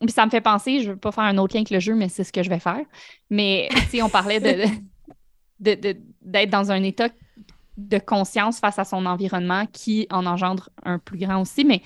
[0.00, 1.94] Puis ça me fait penser, je veux pas faire un autre lien que le jeu,
[1.94, 2.82] mais c'est ce que je vais faire.
[3.30, 4.64] Mais si on parlait de,
[5.60, 7.08] de- de- d'être dans un état
[7.78, 11.82] de conscience face à son environnement qui en engendre un plus grand aussi, mais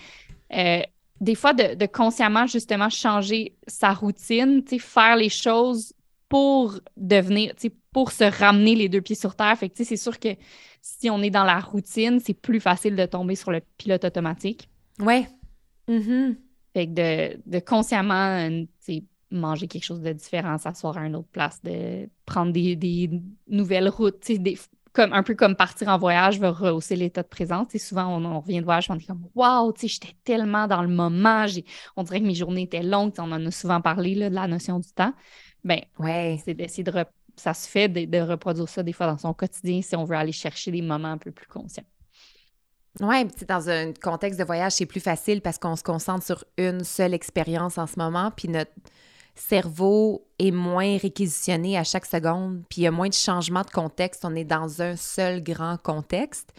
[0.53, 0.83] euh,
[1.21, 5.93] des fois de, de consciemment justement changer sa routine, tu sais, faire les choses
[6.29, 9.57] pour devenir, tu sais, pour se ramener les deux pieds sur terre.
[9.59, 10.29] Fait que tu sais, c'est sûr que
[10.81, 14.69] si on est dans la routine, c'est plus facile de tomber sur le pilote automatique.
[14.99, 15.27] Ouais.
[15.89, 16.37] Mhm.
[16.73, 21.07] Fait que de, de consciemment euh, tu sais, manger quelque chose de différent, s'asseoir à
[21.07, 23.11] une autre place, de prendre des, des
[23.49, 24.59] nouvelles routes, tu sais, des,
[24.93, 27.69] comme, un peu comme partir en voyage va rehausser l'état de présence.
[27.71, 30.67] Sais, souvent, on, on revient de voyage, on est comme Waouh, tu sais, j'étais tellement
[30.67, 31.47] dans le moment,
[31.97, 34.47] on dirait que mes journées étaient longues, on en a souvent parlé là, de la
[34.47, 35.13] notion du temps.
[35.65, 36.41] Ben, Ouais.
[36.45, 36.93] c'est d'essayer de,
[37.37, 40.17] ça se fait de, de reproduire ça des fois dans son quotidien si on veut
[40.17, 41.85] aller chercher des moments un peu plus conscients.
[42.99, 46.83] Sais, dans un contexte de voyage, c'est plus facile parce qu'on se concentre sur une
[46.83, 48.73] seule expérience en ce moment, puis notre
[49.43, 53.71] cerveau est moins réquisitionné à chaque seconde, puis il y a moins de changements de
[53.71, 56.51] contexte, on est dans un seul grand contexte.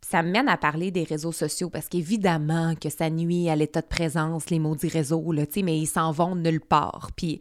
[0.00, 3.80] Puis ça mène à parler des réseaux sociaux parce qu'évidemment que ça nuit à l'état
[3.82, 7.10] de présence, les maudits réseaux, là, mais ils s'en vont nulle part.
[7.16, 7.40] Puis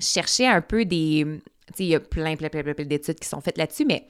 [0.00, 1.40] je cherchais un peu des...
[1.78, 4.06] Il y a plein, plein, plein, plein, d'études qui sont faites là-dessus, mais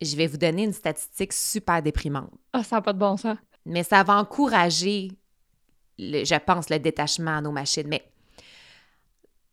[0.00, 3.36] je vais vous donner une statistique super déprimante Ah, ça n'a pas de bon sens.
[3.66, 5.12] mais ça va encourager,
[5.98, 7.86] le- je pense, le détachement à nos machines.
[7.88, 8.02] Mais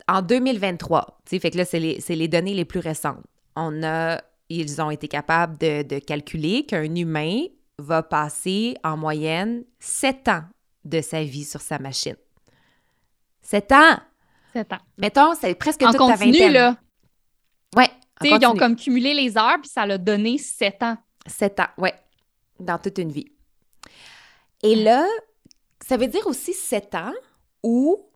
[0.09, 3.23] en 2023, tu sais, fait que là, c'est les, données les plus récentes.
[3.55, 7.43] On a, ils ont été capables de, de calculer qu'un humain
[7.77, 10.43] va passer en moyenne 7 ans
[10.83, 12.15] de sa vie sur sa machine.
[13.41, 13.99] 7 ans!
[14.53, 14.79] Sept ans.
[14.97, 16.53] Mettons, c'est presque En toute ta continu, vingtaine.
[16.53, 16.77] là.
[17.75, 17.89] Ouais,
[18.21, 20.97] en ils ont comme cumulé les heures, puis ça l'a donné sept ans.
[21.27, 21.93] 7 ans, ouais,
[22.59, 23.31] dans toute une vie.
[24.63, 25.05] Et là,
[25.85, 27.13] ça veut dire aussi 7 ans
[27.61, 28.08] où,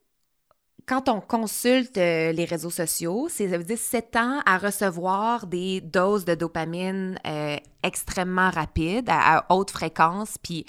[0.85, 5.47] quand on consulte euh, les réseaux sociaux, c'est- ça veut dire 7 ans à recevoir
[5.47, 10.65] des doses de dopamine euh, extrêmement rapides, à, à haute fréquence, puis,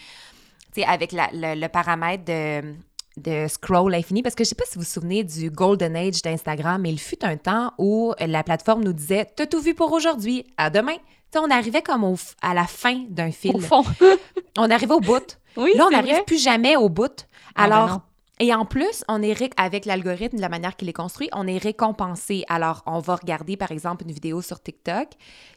[0.75, 2.75] tu sais, avec la- le, le paramètre de,
[3.17, 6.23] de scroll infini, parce que je sais pas si vous vous souvenez du golden age
[6.23, 9.93] d'Instagram, mais il fut un temps où la plateforme nous disait «T'as tout vu pour
[9.93, 10.97] aujourd'hui, à demain».
[11.37, 13.57] On arrivait comme au à la fin d'un fil.
[13.57, 13.83] Au fond.
[14.57, 15.37] On arrivait au bout.
[15.57, 17.27] oui, Là, on n'arrive plus jamais au bout.
[17.57, 18.01] Ah, ben Alors.
[18.41, 21.59] Et en plus, on est avec l'algorithme, de la manière qu'il est construit, on est
[21.59, 22.45] récompensé.
[22.49, 25.09] Alors, on va regarder, par exemple, une vidéo sur TikTok.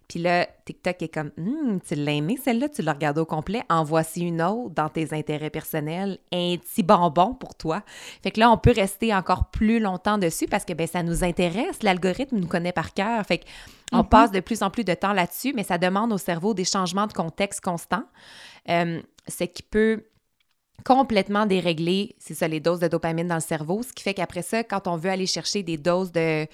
[0.07, 3.63] Puis là, TikTok est comme, Hum, tu l'as aimé celle-là, tu l'as regardée au complet?
[3.69, 6.19] En voici une autre dans tes intérêts personnels.
[6.31, 7.81] Un petit bonbon pour toi.
[8.21, 11.23] Fait que là, on peut rester encore plus longtemps dessus parce que ben, ça nous
[11.23, 11.81] intéresse.
[11.81, 13.25] L'algorithme nous connaît par cœur.
[13.25, 13.41] Fait
[13.91, 14.09] qu'on Mhm.
[14.09, 17.07] passe de plus en plus de temps là-dessus, mais ça demande au cerveau des changements
[17.07, 18.05] de contexte constants.
[18.69, 20.03] Euh, ce qui peut
[20.87, 24.41] complètement dérégler, c'est ça, les doses de dopamine dans le cerveau, ce qui fait qu'après
[24.41, 26.45] ça, quand on veut aller chercher des doses de,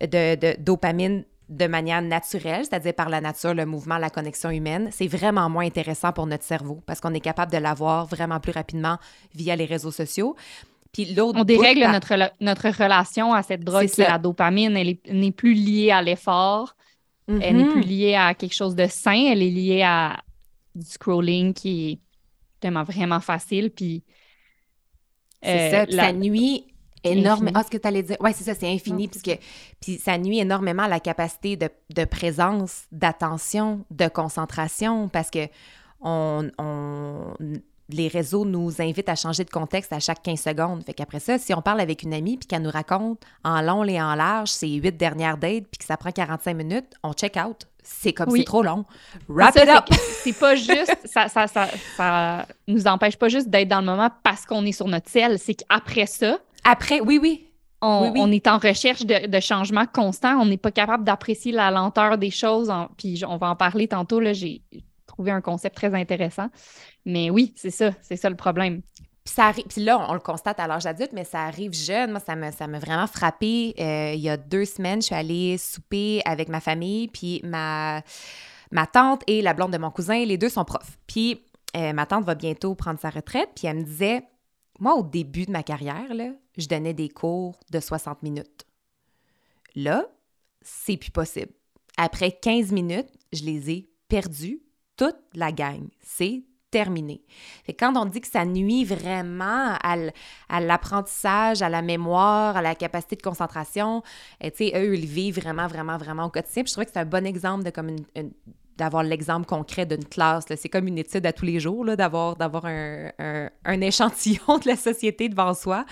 [0.00, 4.88] de, de dopamine de manière naturelle, c'est-à-dire par la nature, le mouvement, la connexion humaine,
[4.92, 8.52] c'est vraiment moins intéressant pour notre cerveau parce qu'on est capable de l'avoir vraiment plus
[8.52, 8.98] rapidement
[9.34, 10.36] via les réseaux sociaux.
[10.92, 14.18] Puis l'autre On dérègle notre, rela- notre relation à cette drogue C'est qui est la
[14.18, 14.76] dopamine.
[14.76, 16.76] Elle est- n'est plus liée à l'effort.
[17.28, 17.72] Elle n'est Mhm.
[17.72, 19.26] plus liée à quelque chose de sain.
[19.32, 20.18] Elle est liée à
[20.74, 22.00] du scrolling qui
[22.64, 23.70] est vraiment, facile.
[23.70, 24.02] Puis,
[25.42, 26.66] C'est euh, ça, la- ça nuit
[27.02, 27.52] énormément.
[27.60, 28.16] Ah, ce que tu allais dire.
[28.20, 29.08] Oui, c'est ça, c'est infini.
[29.08, 29.38] Puisque,
[29.80, 35.46] puis ça nuit énormément à la capacité de, de présence, d'attention, de concentration, parce que
[36.00, 37.34] on, on-
[37.90, 40.82] les réseaux nous invitent à changer de contexte à chaque 15 secondes.
[40.84, 43.84] Fait qu'après ça, si on parle avec une amie puis qu'elle nous raconte en long
[43.84, 47.36] et en large ses huit dernières dates puis que ça prend 45 minutes, on check
[47.36, 47.66] out.
[47.86, 48.38] C'est comme Oui.
[48.40, 48.84] c'est trop long.
[49.28, 49.84] Wrap Ça, it up!
[50.22, 54.08] c'est pas juste, ça, ça, ça, ça nous empêche pas juste d'être dans le moment
[54.22, 55.38] parce qu'on est sur notre ciel.
[55.38, 57.46] C'est qu'après ça, Après, oui, oui.
[57.82, 58.20] on, Oui, oui.
[58.22, 60.38] on est en recherche de, de changements constants.
[60.40, 62.70] On n'est pas capable d'apprécier la lenteur des choses.
[62.70, 64.18] En- puis on va en parler tantôt.
[64.18, 64.62] Là, j'ai
[65.06, 66.48] trouvé un concept très intéressant.
[67.04, 68.80] Mais oui, c'est ça, c'est ça le problème.
[69.24, 72.10] Puis, ça arri- puis là, on, le constate à l'âge adulte, mais ça arrive jeune.
[72.10, 73.74] Moi, ça m'a ça vraiment frappé.
[73.78, 78.02] il y a deux semaines, je suis allée souper avec ma famille, puis ma,
[78.92, 80.98] tante et la blonde de mon cousin, les deux sont profs.
[81.06, 81.40] Puis
[81.76, 84.22] euh, ma tante va bientôt prendre sa retraite, puis elle me disait,
[84.78, 86.06] moi, au début de ma carrière,
[86.56, 88.64] je donnais des cours de 60 minutes.
[89.74, 90.06] Là,
[90.62, 91.52] c'est plus possible.
[91.96, 94.60] Après 15 minutes, je les ai perdus,
[94.96, 95.88] toute la gang.
[96.00, 97.20] C'est terminé.
[97.78, 103.14] Quand on dit que ça nuit vraiment à l'apprentissage, à la mémoire, à la capacité
[103.14, 104.02] de concentration,
[104.40, 106.64] et tu sais, eux, ils vivent vraiment, vraiment, vraiment au quotidien.
[106.64, 107.94] Puis je trouvais que c'est un bon exemple de comme
[108.76, 110.46] d'avoir l'exemple concret d'une classe.
[110.48, 113.12] C'est comme une étude à tous les jours, d'avoir, d'avoir un,
[113.64, 115.84] un, échantillon de la société devant soi.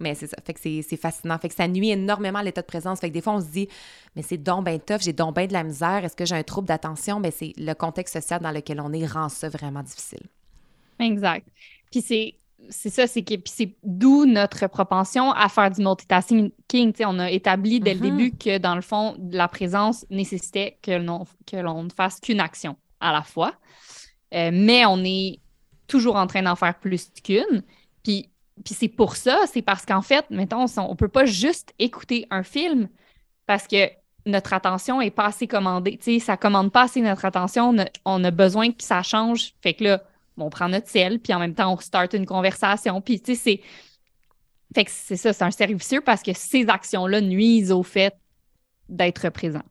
[0.00, 0.36] Mais c'est ça.
[0.44, 1.38] Fait que c'est fascinant.
[1.38, 3.00] Fait que ça nuit énormément à l'état de présence.
[3.00, 3.68] Fait que des fois, on se dit,
[4.16, 6.42] mais c'est donc ben tough, j'ai donc ben de la misère, est-ce que j'ai un
[6.42, 7.20] trouble d'attention?
[7.20, 10.26] Mais c'est le contexte social dans lequel on est rend ça vraiment difficile.
[10.98, 11.46] Exact.
[11.90, 12.34] Puis c'est
[12.70, 16.50] c'est ça, c'est que c'est d'où notre propension à faire du multitasking.
[16.70, 18.02] sais, on a établi dès le mm-hmm.
[18.02, 22.40] début que dans le fond, la présence nécessitait que l'on que l'on ne fasse qu'une
[22.40, 23.52] action à la fois.
[24.34, 25.40] Euh, mais on est
[25.86, 27.62] toujours en train d'en faire plus qu'une.
[28.02, 28.30] Puis
[28.62, 32.26] puis c'est pour ça, c'est parce qu'en fait, mettons, on ne peut pas juste écouter
[32.30, 32.88] un film
[33.46, 33.90] parce que
[34.26, 35.98] notre attention est pas assez commandée.
[35.98, 37.74] Tu sais, ça commande pas assez notre attention.
[38.04, 39.52] On a, besoin que ça change.
[39.60, 40.02] Fait que là,
[40.36, 43.00] on prend notre ciel, puis en même temps, on start une conversation.
[43.00, 43.60] Puis, tu sais, c'est.
[44.74, 48.14] Fait que c'est ça, c'est un servicieux parce que ces actions-là nuisent au fait
[48.88, 49.62] d'être présent.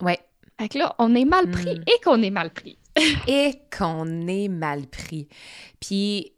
[0.00, 0.20] Ouais.
[0.60, 1.84] Fait que là, on est mal pris hmm.
[1.86, 2.78] et qu'on est mal pris.
[3.26, 5.26] et qu'on est mal pris.
[5.80, 6.32] Puis,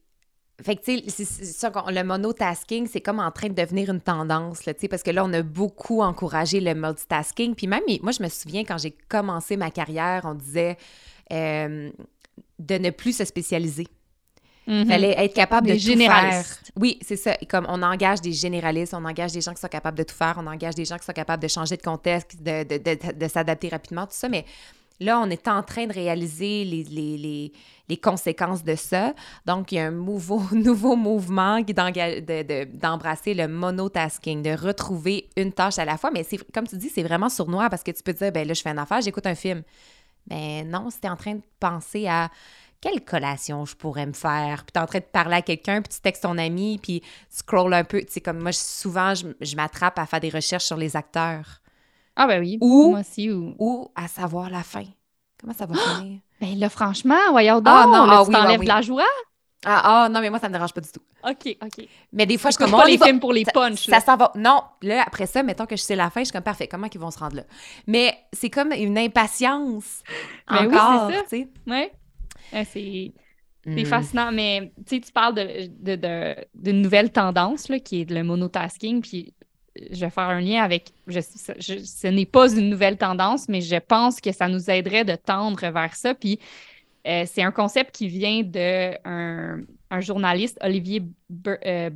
[0.63, 4.73] fait que, tu sais, le monotasking, c'est comme en train de devenir une tendance, tu
[4.79, 7.55] sais, parce que là, on a beaucoup encouragé le multitasking.
[7.55, 10.79] Puis même, moi, je me souviens, quand j'ai commencé ma carrière, on disait
[11.33, 11.91] euh,
[12.59, 13.87] de ne plus se spécialiser.
[14.67, 14.89] Il mm-hmm.
[14.89, 16.45] fallait être capable de tout faire.
[16.75, 17.37] Oui, c'est ça.
[17.49, 20.37] Comme on engage des généralistes, on engage des gens qui sont capables de tout faire,
[20.39, 23.29] on engage des gens qui sont capables de changer de contexte, de, de, de, de
[23.29, 24.29] s'adapter rapidement, tout ça.
[24.29, 24.45] Mais
[24.99, 29.15] Là, on est en train de réaliser les, conséquences de ça.
[29.45, 35.79] Donc, il y a un nouveau, nouveau mouvement d'embrasser le monotasking, de retrouver une tâche
[35.79, 36.11] à la fois.
[36.11, 38.55] Mais comme tu dis, c'est vraiment sournois parce que tu peux te dire, ben là,
[38.55, 39.63] je fais une affaire, j'écoute un film.
[40.27, 42.31] Ben non, tu es en train de penser à
[42.81, 45.83] quelle collation je pourrais me faire, puis tu es en train de parler à quelqu'un,
[45.83, 48.01] puis tu textes ton ami, puis scroll un peu.
[48.01, 51.61] Tu sais, comme moi, souvent, je m'attrape à faire des recherches sur les acteurs.
[52.17, 53.31] Ah ben oui, ou, moi aussi.
[53.31, 53.91] Ou...
[53.95, 54.85] à savoir la fin.
[55.41, 56.21] Comment ça va finir?
[56.41, 59.05] Ben là, franchement, voyons ah, donc, ah, non, là, tu t'enlèves la joie.
[59.65, 61.01] Ah, ah, non, mais moi, ça me dérange pas du tout.
[61.29, 61.89] OK, OK.
[62.13, 62.71] Mais des fois, je, comme...
[62.71, 63.87] pas les films pour les punchs.
[63.87, 64.33] Ça, ça s'en va.
[64.37, 66.89] Non, là, après ça, mettons que je sais la fin, je suis comme, parfait, comment
[66.93, 67.43] ils vont se rendre là?
[67.87, 70.03] Mais c'est comme une impatience
[70.49, 71.73] ben encore, oui, c'est ça.
[71.73, 71.93] Ouais.
[72.65, 73.13] c'est...
[73.69, 73.87] C'est hmm.
[73.87, 78.11] fascinant, mais tu sais, tu parles de, de, de, d'une nouvelle tendance là, qui est
[78.13, 79.35] le monotasking, puis
[79.91, 84.21] je vais faire un lien avec, ce n'est pas une nouvelle tendance, mais je pense
[84.21, 86.15] que ça nous aiderait de tendre vers ça.
[86.15, 86.39] Puis
[87.07, 89.61] euh, c'est un concept qui vient d'un
[89.91, 91.03] un journaliste, Olivier
[91.47, 91.91] euh,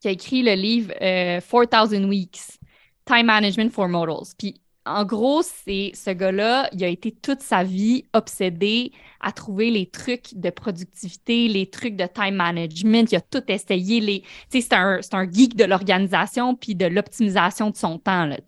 [0.00, 2.58] qui a écrit le livre 4000 euh, Weeks,
[3.04, 4.34] Time Management for Models.
[4.36, 9.70] Puis en gros, c'est ce gars-là, il a été toute sa vie obsédé à trouver
[9.70, 13.12] les trucs de productivité, les trucs de time management.
[13.12, 14.00] Il a tout essayé.
[14.00, 14.24] Les...
[14.48, 18.26] C'est un, un geek de l'organisation puis de l'optimisation de son temps.
[18.26, 18.38] Là,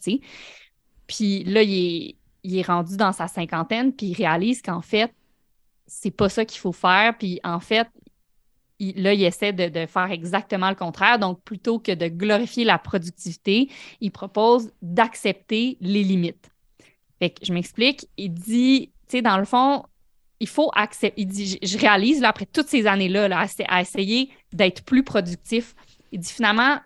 [1.07, 5.13] puis là, il est, il est rendu dans sa cinquantaine, puis il réalise qu'en fait,
[5.87, 7.17] c'est pas ça qu'il faut faire.
[7.17, 7.89] Puis en fait,
[8.93, 11.19] là, il essaie de, faire exactement le contraire.
[11.19, 13.69] Donc, plutôt que de glorifier la productivité,
[14.01, 16.51] il propose d'accepter les limites.
[17.19, 18.07] Fait que je m'explique.
[18.17, 19.85] Il dit, tu sais, dans le fond,
[20.41, 21.23] il faut accepter.
[21.23, 25.75] Il dit, je réalise, là, après toutes ces années-là, là, à, essayer d'être plus productif,
[26.13, 26.79] il dit finalement,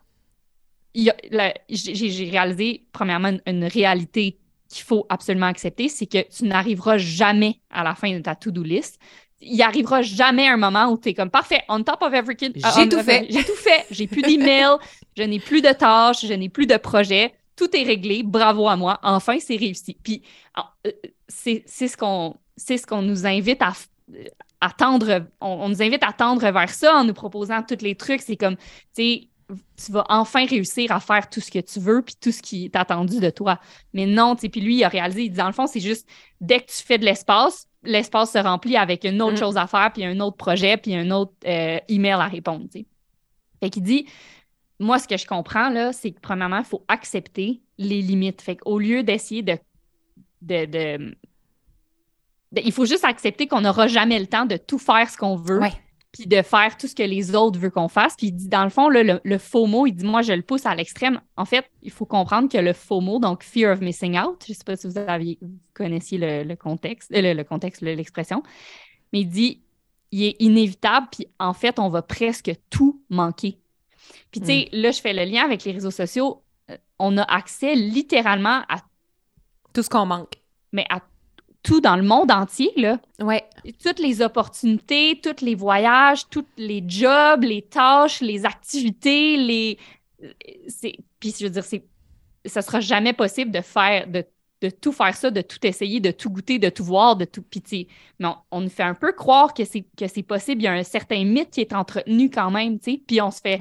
[0.95, 7.83] j'ai réalisé, premièrement, une, réalité qu'il faut absolument accepter, c'est que tu n'arriveras jamais à
[7.83, 8.99] la fin de ta to-do list
[9.40, 12.53] il arrivera jamais un moment où tu es comme parfait, on top of everything.
[12.57, 13.27] Euh, j'ai tout fait.
[13.31, 13.87] J'ai tout fait.
[13.90, 14.79] J'ai plus d'emails,
[15.16, 17.35] je n'ai plus de tâches, je n'ai plus de projets.
[17.57, 18.22] Tout est réglé.
[18.22, 18.98] Bravo à moi.
[19.03, 19.96] Enfin, c'est réussi.
[20.03, 20.22] Puis,
[20.87, 20.90] euh,
[21.29, 23.72] c'est ce qu'on ce qu'on nous invite à,
[24.61, 25.27] à tendre.
[25.40, 28.22] On, nous invite à tendre vers ça en nous proposant tous les trucs.
[28.22, 29.29] C'est comme, tu sais,
[29.85, 32.66] tu vas enfin réussir à faire tout ce que tu veux puis tout ce qui
[32.66, 33.59] est attendu de toi.
[33.92, 35.81] Mais non, tu sais, puis lui, il a réalisé, il dit, dans le fond, c'est
[35.81, 36.09] juste
[36.40, 39.38] dès que tu fais de l'espace, l'espace se remplit avec une autre mm.
[39.38, 42.66] chose à faire, puis un autre projet, puis un autre euh, email à répondre.
[42.70, 42.87] Tu sais.
[43.61, 44.07] Fait qu'il dit
[44.79, 48.42] Moi, ce que je comprends, là, c'est que premièrement, il faut accepter les limites.
[48.42, 49.59] Fait qu'au lieu d'essayer de,
[50.42, 51.16] de,
[52.53, 55.61] Il faut juste accepter qu'on n'aura jamais le temps de tout faire ce qu'on veut
[56.12, 58.14] puis de faire tout ce que les autres veulent qu'on fasse.
[58.16, 60.42] Puis il dit, dans le fond, le, le, faux mot, il dit, moi, je le
[60.42, 61.21] pousse à l'extrême.
[61.37, 64.53] En fait, il faut comprendre que le faux mot, donc fear of missing out, je
[64.53, 65.38] ne sais pas si vous, aviez,
[65.75, 68.42] connaissiez le, contexte, euh, le, contexte, l'expression,
[69.12, 69.62] mais il dit,
[70.11, 73.59] il est inévitable, puis en fait, on va presque tout manquer.
[74.31, 74.77] Puis tu sais, mm.
[74.77, 76.42] là, je fais le lien avec les réseaux sociaux.
[76.71, 78.79] Euh, on a accès littéralement à...
[79.75, 80.33] Tout ce qu'on manque.
[80.73, 81.03] Mais à
[81.69, 82.99] partout dans le monde entier, là.
[83.21, 83.45] Ouais.
[83.83, 89.79] Toutes les opportunités, tous les voyages, tous les jobs, les tâches, les activités, les.
[91.21, 91.85] Puis je veux dire, c'est.
[92.45, 94.25] Ça sera jamais possible de faire, de,
[94.63, 97.43] de, tout faire ça, de tout essayer, de tout goûter, de tout voir, de tout
[97.43, 97.89] pitié.
[98.21, 100.63] Mais on, nous fait un peu croire que c'est, que c'est possible.
[100.63, 103.03] Il y a un certain mythe qui est entretenu quand même, tu sais.
[103.07, 103.59] Puis on se fait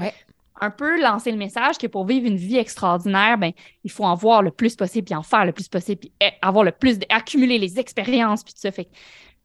[0.61, 3.51] un peu lancer le message que pour vivre une vie extraordinaire, ben,
[3.83, 6.31] il faut en voir le plus possible, puis en faire le plus possible, puis eh,
[6.41, 8.71] avoir le plus, accumuler les expériences, puis tout ça.
[8.71, 8.89] Fait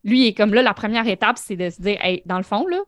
[0.04, 2.66] lui, est comme là, la première étape, c'est de se dire, hey, dans le fond,
[2.66, 2.80] là,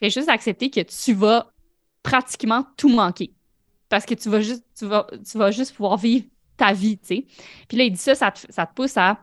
[0.00, 1.50] il juste accepter que tu vas
[2.02, 3.32] pratiquement tout manquer.
[3.88, 6.24] Parce que tu vas juste, tu vas, tu vas juste pouvoir vivre
[6.56, 7.26] ta vie, tu sais.
[7.68, 9.18] Puis là, il dit ça, ça te, pousse à,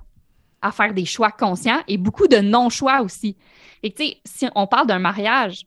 [0.62, 3.38] à faire des choix conscients et beaucoup de non-choix aussi.
[3.84, 5.65] Et tu sais, si on parle d'un mariage,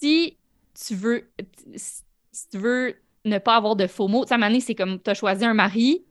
[0.00, 0.38] si
[0.86, 1.28] tu veux,
[1.76, 5.14] si tu veux ne pas avoir de faux mots, tu sais, c'est comme tu as
[5.14, 6.04] choisi un mari,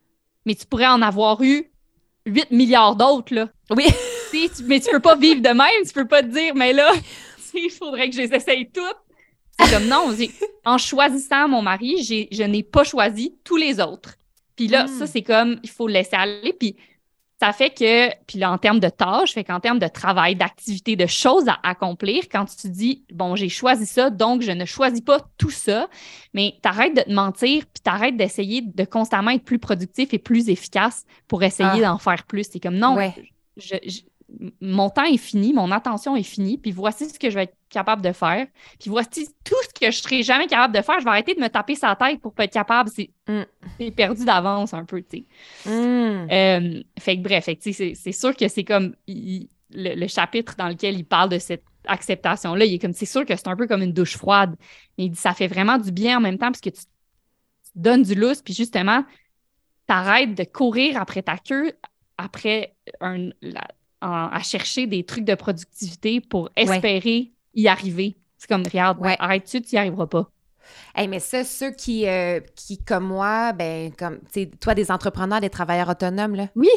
[0.46, 1.72] mais tu pourrais en avoir eu
[2.26, 3.50] 8 milliards d'autres, là.
[3.70, 3.86] Oui.
[4.66, 6.92] mais tu peux pas vivre de même, tu peux pas te dire, mais là,
[7.54, 8.98] il faudrait que je les essaye toutes.
[9.58, 10.14] C'est comme non,
[10.66, 14.16] en choisissant mon mari, je n'ai pas choisi tous les autres.
[14.58, 15.08] Puis là, ça, hmm.
[15.08, 16.54] c'est comme, il faut le laisser aller.
[16.54, 16.76] Puis
[17.40, 20.96] ça fait que, puis là, en termes de tâches, fait qu'en termes de travail, d'activité,
[20.96, 25.02] de choses à accomplir, quand tu dis, bon, j'ai choisi ça, donc je ne choisis
[25.02, 25.90] pas tout ça,
[26.34, 30.50] mais t'arrêtes de te mentir, puis t'arrêtes d'essayer de constamment être plus productif et plus
[30.50, 31.92] efficace pour essayer ah.
[31.92, 32.48] d'en faire plus.
[32.50, 32.98] C'est comme, non,
[33.58, 33.76] je,
[34.62, 37.58] mon temps est fini, mon attention est finie, puis voici ce que je vais être
[37.70, 38.48] capable de faire.
[38.80, 41.00] Puis voici tout ce que je serai jamais capable de faire.
[41.00, 42.90] Je vais arrêter de me taper sa tête pour pas être capable.
[42.90, 43.92] C'est mm.
[43.92, 45.26] perdu d'avance un peu, tu
[45.66, 45.70] sais.
[45.70, 46.28] Mm.
[46.32, 51.30] Euh, fait que bref, c'est sûr que c'est comme le, chapitre dans lequel il parle
[51.30, 54.18] de cette acceptation-là, il est comme, c'est sûr que c'est un peu comme une douche
[54.18, 54.56] froide.
[54.98, 56.82] Mais il dit, ça fait vraiment du bien en même temps parce que tu,
[57.76, 59.04] donnes du lousse, puis justement,
[59.86, 61.74] t'arrêtes de courir après ta queue,
[62.18, 63.30] après un,
[64.06, 68.18] à chercher des trucs de productivité pour espérer y arriver.
[68.38, 70.30] C'est comme, regarde, arrête-tu, tu n'y arriveras pas.
[70.96, 75.42] Hey, mais ça, ceux qui, euh, qui comme moi, ben, comme, tu toi, des entrepreneurs,
[75.42, 76.48] des travailleurs autonomes, là.
[76.56, 76.70] Oui.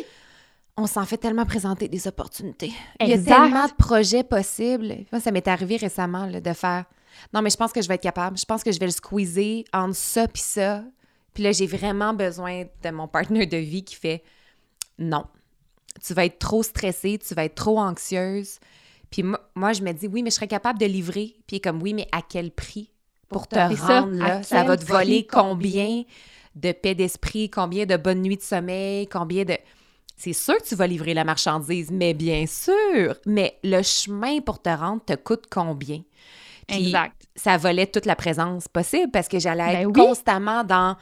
[0.77, 2.73] On s'en fait tellement présenter des opportunités.
[3.01, 4.95] Il y a tellement de projets possibles.
[5.11, 6.85] Moi, ça m'est arrivé récemment de faire
[7.35, 8.39] Non, mais je pense que je vais être capable.
[8.39, 10.85] Je pense que je vais le squeezer entre ça puis ça.
[11.35, 14.23] Puis là, j'ai vraiment besoin de mon partenaire de vie qui fait
[15.01, 15.25] Non,
[16.03, 18.59] tu vas être trop stressée, tu vas être trop anxieuse.
[19.11, 19.23] Puis
[19.55, 21.37] moi, je me dis, oui, mais je serais capable de livrer.
[21.47, 22.91] Puis comme, oui, mais à quel prix?
[23.29, 24.43] Pour, te rendre là?
[24.43, 26.05] Ça va te voler combien?
[26.59, 29.57] de paix d'esprit, combien de bonnes nuits de sommeil, combien de...
[30.17, 33.15] C'est sûr que tu vas livrer la marchandise, mais bien sûr.
[33.25, 36.03] Mais le chemin pour te rendre te coûte combien?
[36.69, 37.15] exact.
[37.37, 40.97] Ça volait toute la présence possible parce que j'allais ben être constamment dans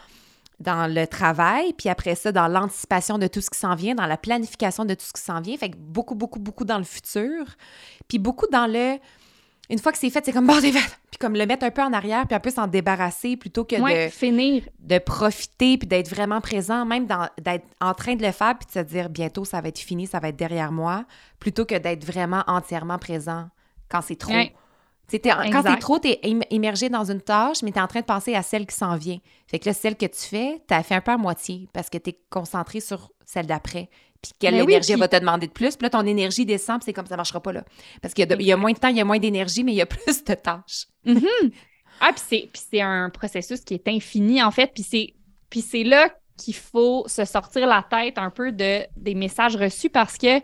[0.58, 4.06] dans le travail, puis après ça, dans l'anticipation de tout ce qui s'en vient, dans
[4.06, 5.56] la planification de tout ce qui s'en vient.
[5.56, 7.44] Fait que beaucoup, beaucoup, beaucoup dans le futur.
[8.08, 8.98] Puis beaucoup dans le.
[9.68, 10.96] Une fois que c'est fait, c'est comme bon, c'est fait.
[11.10, 13.76] Puis comme le mettre un peu en arrière, puis un peu s'en débarrasser plutôt que
[13.76, 14.62] de finir.
[14.78, 17.06] De profiter, puis d'être vraiment présent, même
[17.38, 20.06] d'être en train de le faire, puis de se dire bientôt ça va être fini,
[20.06, 21.04] ça va être derrière moi,
[21.40, 23.48] plutôt que d'être vraiment entièrement présent
[23.88, 24.32] quand c'est trop.
[25.10, 28.06] Quand c'est trop, tu es immergé dans une tâche, mais tu es en train de
[28.06, 29.18] penser à celle qui s'en vient.
[29.46, 31.88] Fait que là, celle que tu fais, tu as fait un peu à moitié parce
[31.88, 33.88] que tu es concentré sur celle d'après.
[34.20, 35.76] Puis quelle énergie va te demander de plus?
[35.76, 37.64] Puis là, ton énergie descend, puis c'est comme ça marchera pas là.
[38.02, 39.82] Parce qu'il y, a moins de temps, il y a moins d'énergie, mais il y
[39.82, 40.86] a plus de tâches.
[41.06, 41.52] Mm-hmm.
[42.00, 44.72] Ah, puis c'est un processus qui est infini, en fait.
[44.74, 49.88] Puis c'est là qu'il faut se sortir la tête un peu de, des messages reçus
[49.88, 50.40] parce que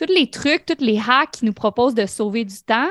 [0.00, 2.88] tous les trucs, tous les hacks qui nous proposent de sauver du temps,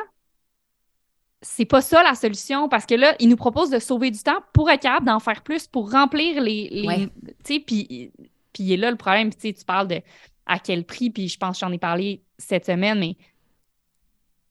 [1.42, 4.42] c'est pas ça la solution parce que là, ils nous proposent de sauver du temps
[4.54, 7.10] pour être capable d'en faire plus, pour remplir les.
[7.44, 8.12] Tu sais, puis,
[8.54, 9.34] puis il est là le problème.
[9.34, 10.02] Tu parles de
[10.46, 13.16] à quel prix, puis je pense que j'en ai parlé cette semaine, mais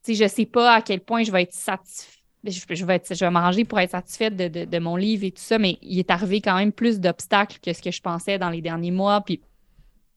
[0.04, 2.18] tu sais, je sais pas à quel point je vais être satisfait.
[2.44, 5.42] Je, vais, être, je vais m'arranger pour être satisfaite de, de, mon livre et tout
[5.42, 8.48] ça, mais il est arrivé quand même plus d'obstacles que ce que je pensais dans
[8.48, 9.20] les derniers mois.
[9.20, 9.42] Puis...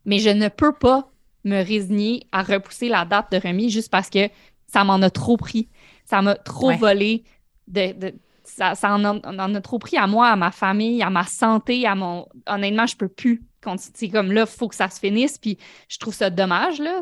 [0.06, 1.11] Mais je ne peux pas
[1.44, 4.30] me résigner à repousser la date de remise juste parce que
[4.68, 5.70] ça m'en a trop pris.
[6.06, 7.24] Ça m'a trop volé.
[7.68, 11.96] De, ça, en, a, trop pris à moi, à ma famille, à ma santé, à
[11.96, 12.28] mon.
[12.48, 13.44] Honnêtement, je peux plus.
[13.78, 15.38] C'est comme là, il faut que ça se finisse.
[15.38, 17.02] Puis je trouve ça dommage, là.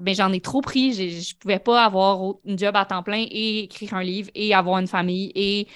[0.00, 0.92] mais j'en ai trop pris.
[0.92, 4.78] Je pouvais pas avoir une job à temps plein et écrire un livre et avoir
[4.78, 5.30] une famille.
[5.34, 5.68] Et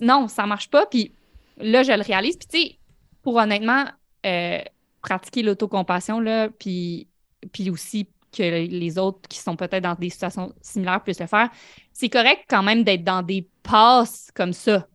[0.00, 0.86] non, ça marche pas.
[0.86, 1.12] Puis
[1.56, 2.36] là, je le réalise.
[2.36, 2.78] Puis tu sais,
[3.22, 3.84] pour honnêtement
[4.26, 4.60] euh,
[5.00, 7.08] pratiquer l'autocompassion, là, puis
[7.52, 11.50] puis aussi que les autres qui sont peut-être dans des situations similaires puissent le faire.
[11.92, 14.86] C'est correct quand même d'être dans des passes comme ça.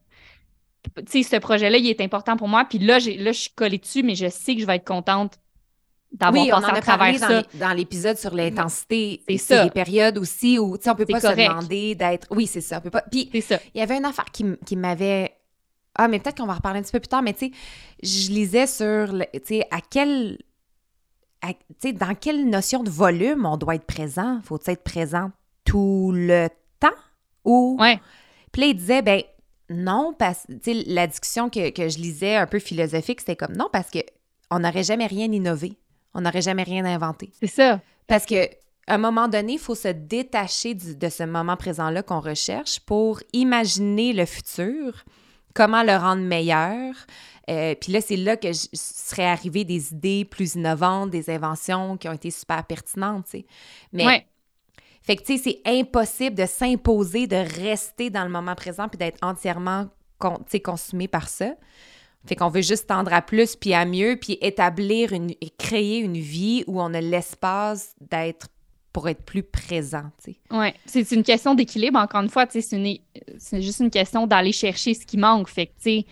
[0.96, 2.66] Tu sais, ce projet-là, il est important pour moi.
[2.66, 5.38] Puis là, là, je suis collée dessus, mais je sais que je vais être contente
[6.12, 7.28] d'avoir oui, on en passé à a travers parlé ça.
[7.28, 9.22] dans l'é- dans l'épisode sur l'intensité.
[9.28, 9.64] C'est ça.
[9.66, 11.42] des périodes aussi où, tu sais, on peut pas correct.
[11.42, 12.28] se demander d'être...
[12.32, 12.78] Oui, c'est ça.
[12.78, 13.04] On peut pas...
[13.12, 13.44] Puis, il
[13.76, 15.34] y avait une affaire qui, qui m'avait...
[15.94, 17.52] Ah, mais peut-être qu'on va en reparler un petit peu plus tard, mais tu sais,
[18.02, 20.38] je lisais sur, tu sais, à quel...
[21.42, 24.40] à- dans quelle notion de volume on doit être présent?
[24.44, 25.32] Faut être présent
[25.66, 26.48] tout le
[26.80, 26.90] temps?
[27.46, 27.78] Ou...
[27.80, 28.00] Ouais.
[28.52, 29.22] Puis là, il disait, ben
[29.70, 33.68] non, parce sais, la discussion que, que je lisais un peu philosophique, c'était comme non,
[33.72, 34.00] parce que
[34.50, 35.74] on n'aurait jamais rien innové.
[36.14, 37.32] On n'aurait jamais rien inventé.
[37.40, 37.82] C'est ça.
[38.08, 38.46] Parce que
[38.90, 42.80] à un moment donné, il faut se détacher du- de ce moment présent-là qu'on recherche
[42.80, 45.04] pour imaginer le futur,
[45.54, 46.96] comment le rendre meilleur.
[47.50, 51.98] Euh, puis là, c'est là que je, serait arrivé des idées plus innovantes, des inventions
[51.98, 53.46] qui ont été super pertinentes, tu sais.
[53.94, 54.26] Mais Ouais.
[55.02, 58.98] fait que, tu sais, c'est impossible de s'imposer, de rester dans le moment présent puis
[58.98, 59.88] d'être entièrement
[60.20, 61.56] con- tu sais, consumé par ça.
[62.26, 66.00] Fait qu'on veut juste tendre à plus puis à mieux puis établir une, et créer
[66.00, 68.50] une vie où on a l'espace d'être
[68.92, 70.38] pour être plus présent, tu sais.
[70.52, 72.00] Ouais, c'est une question d'équilibre.
[72.00, 73.02] Encore une fois, tu sais,
[73.38, 75.48] c'est juste une question d'aller chercher ce qui manque.
[75.48, 76.06] Fait que, tu sais,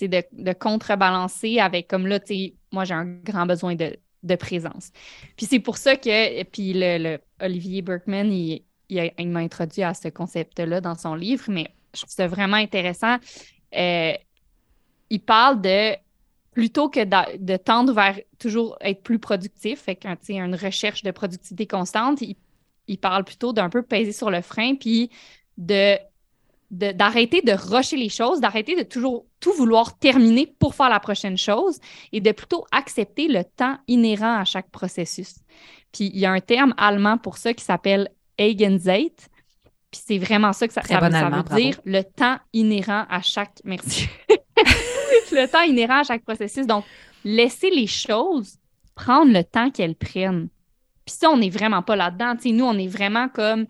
[0.00, 4.90] de, de contrebalancer avec, comme là, tu moi, j'ai un grand besoin de, de présence.
[5.36, 10.08] Puis c'est pour ça que, puis le, Olivier Berkman, il, il, m'a introduit à ce
[10.08, 13.16] concept-là dans son livre, mais je trouve ça vraiment intéressant.
[13.76, 14.14] Euh,
[15.10, 15.94] il parle de
[16.52, 21.66] plutôt que de, tendre vers toujours être plus productif, fait qu'un, une recherche de productivité
[21.66, 22.36] constante, il,
[22.86, 25.10] il parle plutôt d'un peu peser sur le frein, puis
[25.58, 25.98] de-
[26.70, 31.38] d'arrêter de, rusher les choses, d'arrêter de toujours tout vouloir terminer pour faire la prochaine
[31.38, 31.78] chose
[32.12, 35.36] et de plutôt accepter le temps inhérent à chaque processus.
[35.92, 39.14] Puis il y a un terme allemand pour ça qui s'appelle Eigenzeit.
[39.90, 41.60] Puis c'est vraiment ça que ça, Très ça, bon ça allemand, veut bravo.
[41.60, 43.60] dire, le temps inhérent à chaque...
[43.64, 44.08] Merci.
[45.32, 46.66] le temps inhérent à chaque processus.
[46.66, 46.84] Donc,
[47.24, 48.58] laisser les choses
[48.94, 50.48] prendre le temps qu'elles prennent.
[51.04, 52.34] Puis ça, on n'est vraiment pas là-dedans.
[52.44, 53.66] Nous, on est vraiment comme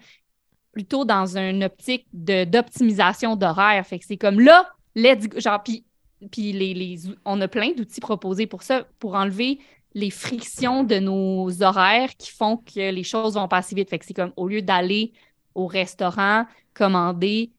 [0.75, 3.87] plutôt dans une optique de- d'optimisation d'horaire.
[3.87, 5.41] Fait que c'est comme là, let's go.
[5.41, 5.85] Genre, puis,
[6.31, 9.59] puis les, les on a plein d'outils proposés pour ça, pour enlever
[9.95, 13.89] les frictions de nos horaires qui font que les choses vont pas si vite.
[13.89, 15.13] Fait que c'est comme au lieu d'aller
[15.55, 17.51] au restaurant, commander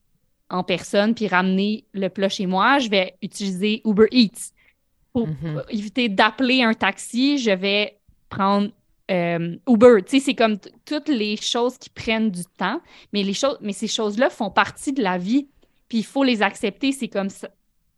[0.49, 4.51] en personne puis ramener le plat chez moi, je vais utiliser Uber Eats.
[5.13, 5.61] Pour Mhm.
[5.70, 7.97] éviter d'appeler un taxi, je vais
[8.30, 8.70] prendre
[9.11, 10.03] euh, Uber.
[10.05, 12.81] Tu sais, c'est comme toutes les choses qui prennent du temps,
[13.13, 15.47] mais, les choses, mais ces choses-là font partie de la vie,
[15.87, 16.91] puis il faut les accepter.
[16.91, 17.49] C'est comme ça.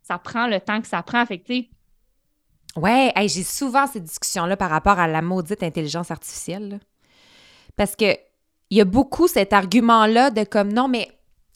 [0.02, 1.24] Ça prend le temps que ça prend.
[1.26, 1.52] Fait que,
[2.76, 6.80] Ouais, j'ai souvent ces discussions-là par rapport à la maudite intelligence artificielle.
[7.76, 8.16] Parce que
[8.70, 11.08] il y a beaucoup cet argument-là de comme non, mais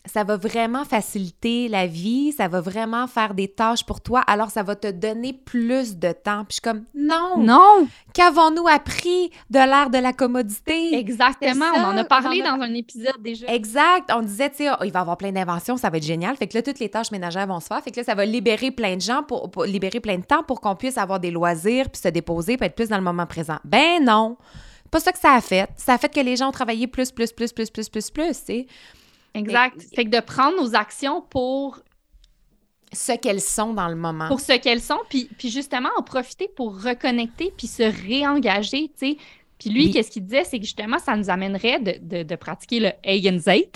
[0.04, 4.50] ça va vraiment faciliter la vie, ça va vraiment faire des tâches pour toi, alors
[4.50, 6.44] ça va te donner plus de temps.
[6.44, 10.94] Puis je suis comme non, non, qu'avons-nous appris de l'ère de la commodité?
[10.98, 11.66] exactement.
[11.76, 13.46] On en a parlé on en a- dans un épisode déjà.
[13.46, 14.10] Exact.
[14.12, 16.36] On disait, tu sais, oh, il va y avoir plein d'inventions, ça va être génial.
[16.36, 17.80] Fait que là, toutes les tâches ménagères vont se faire.
[17.82, 20.42] Fait que là, ça va libérer plein de gens, pour, pour libérer plein de temps
[20.42, 23.26] pour qu'on puisse avoir des loisirs, puis se déposer, puis être plus dans le moment
[23.26, 23.58] présent.
[23.64, 24.36] Ben non.
[24.90, 25.68] Pas ça que ça a fait.
[25.76, 28.28] Ça a fait que les gens ont travaillé plus, plus, plus, plus, plus, plus, plus,
[28.28, 28.66] tu sais.
[29.34, 29.80] Exact.
[29.94, 31.80] Fait que de prendre nos actions pour,
[32.92, 34.28] Ce qu'elles sont dans le moment.
[34.28, 39.12] pour ce qu'elles sont, puis, puis justement en profiter pour reconnecter puis se réengager, tu
[39.12, 39.16] sais.
[39.58, 42.80] Puis lui, qu'est-ce qu'il disait, c'est que justement, ça nous amènerait de, de- de pratiquer
[42.80, 43.70] le Eigenzeit.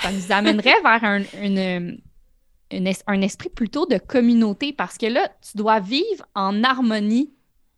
[0.00, 2.00] Ça nous amènerait vers un, une-
[2.72, 7.30] une es- un esprit plutôt de communauté parce que là, tu dois vivre en harmonie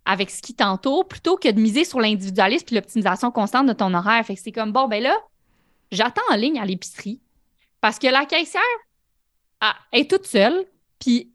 [0.04, 3.92] avec ce qui t'entoure plutôt que de miser sur l'individualisme puis l'optimisation constante de ton
[3.94, 4.24] horaire.
[4.24, 5.16] Fait que c'est comme, bon, ben là,
[5.94, 7.20] j'attends en ligne à l'épicerie
[7.80, 8.62] parce que la caissière
[9.66, 10.66] ah, elle est toute seule.
[11.00, 11.32] Puis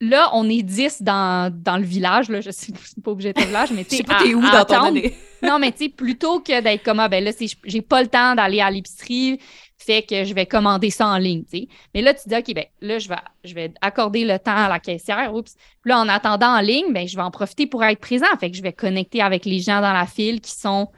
[0.00, 2.28] là, on est 10 dans, dans le village.
[2.28, 2.40] Là.
[2.40, 2.72] Je suis
[3.04, 4.82] pas obligée d'être au village, mais tu sais sais, pas t'es où à dans ton
[4.84, 5.14] année.
[5.40, 7.30] Non, mais tu sais, plutôt que d'être comme, ah, ben là,
[7.64, 9.38] j'ai pas le temps d'aller à l'épicerie,
[9.76, 11.68] fait que je vais commander ça en ligne, tu sais.
[11.94, 14.68] Mais là, tu dis, OK, ben là, je vais, je vais accorder le temps à
[14.68, 15.32] la caissière.
[15.32, 15.54] Oups.
[15.54, 18.26] Puis là, en attendant en ligne, ben je vais en profiter pour être présent.
[18.40, 20.88] Fait que je vais connecter avec les gens dans la file qui sont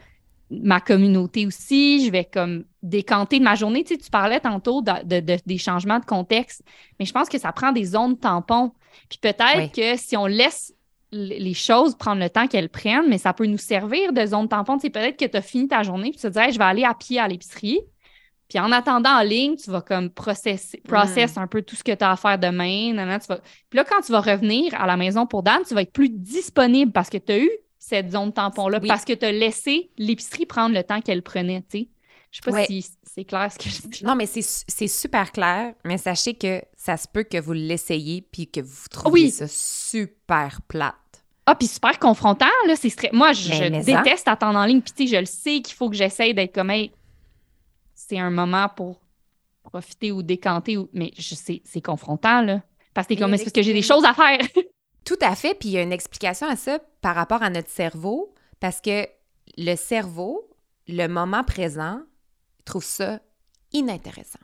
[0.51, 2.05] ma communauté aussi.
[2.07, 3.85] Je vais comme décanter de ma journée.
[3.85, 6.63] Tu sais, tu parlais tantôt de, de- de- des changements de contexte,
[6.99, 8.73] mais je pense que ça prend des zones tampons.
[9.09, 9.71] Puis peut-être Oui.
[9.71, 10.75] que si on laisse
[11.13, 14.77] les choses prendre le temps qu'elles prennent, mais ça peut nous servir de zone tampon.
[14.77, 16.59] Tu sais, peut-être que tu as fini ta journée, puis tu te dis, Hey, je
[16.59, 17.81] vais aller à pied à l'épicerie.
[18.49, 21.93] Puis en attendant en ligne, tu vas comme processer, process un peu tout ce que
[21.95, 22.93] tu as à faire demain.
[22.93, 23.37] nanana, tu vas...
[23.39, 26.09] Puis là, quand tu vas revenir à la maison pour Dan, tu vas être plus
[26.11, 27.51] disponible parce que tu as eu
[27.91, 28.89] cette zone tampon-là, Oui.
[28.89, 31.89] parce que tu as laissé l'épicerie prendre le temps qu'elle prenait, tu sais.
[32.31, 32.67] Je sais pas Ouais.
[32.67, 34.05] si c'est clair ce que je dis.
[34.05, 37.53] Non, mais c'est su- c'est super clair, mais sachez que ça se peut que vous
[37.53, 39.31] l'essayiez puis que vous trouviez Oui.
[39.33, 40.95] ça super plate.
[41.47, 44.03] Ah, puis super confrontant, là, c'est Moi, je, Mais- ça.
[44.03, 46.55] déteste attendre en ligne, puis tu sais, je le sais qu'il faut que j'essaye d'être
[46.55, 46.93] comme, hey,
[47.97, 49.01] c'est un moment pour
[49.65, 50.89] profiter ou décanter, ou...
[50.93, 52.63] mais je sais, c'est confrontant, là.
[52.95, 54.39] Parce que t'es comme, que j'ai des- choses à faire?
[55.05, 55.55] Tout à fait.
[55.55, 59.07] Puis il y a une explication à ça par rapport à notre cerveau, parce que
[59.57, 60.49] le cerveau,
[60.89, 62.03] le moment présent,
[62.65, 63.21] trouve ça
[63.73, 64.39] inintéressant.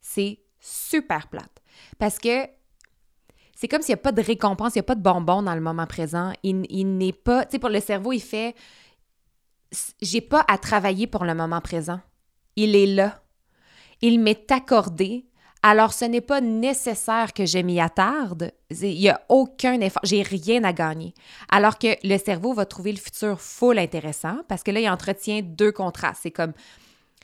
[0.00, 1.62] C'est super plate.
[1.98, 2.48] Parce que
[3.54, 5.54] c'est comme s'il n'y a pas de récompense, il n'y a pas de bonbon dans
[5.54, 6.32] le moment présent.
[6.42, 7.44] Il, n'est pas.
[7.44, 8.54] Tu sais, pour le cerveau, il fait.
[10.00, 12.00] J'ai pas à travailler pour le moment présent.
[12.56, 13.22] Il est là.
[14.00, 15.26] Il m'est accordé.
[15.66, 18.52] Alors, ce n'est pas nécessaire que je m'y attarde.
[18.70, 20.02] Il n'y a aucun effort.
[20.04, 21.14] J'ai rien à gagner.
[21.50, 25.40] Alors que le cerveau va trouver le futur full intéressant parce que là, il entretient
[25.42, 26.20] deux contrastes.
[26.24, 26.52] C'est comme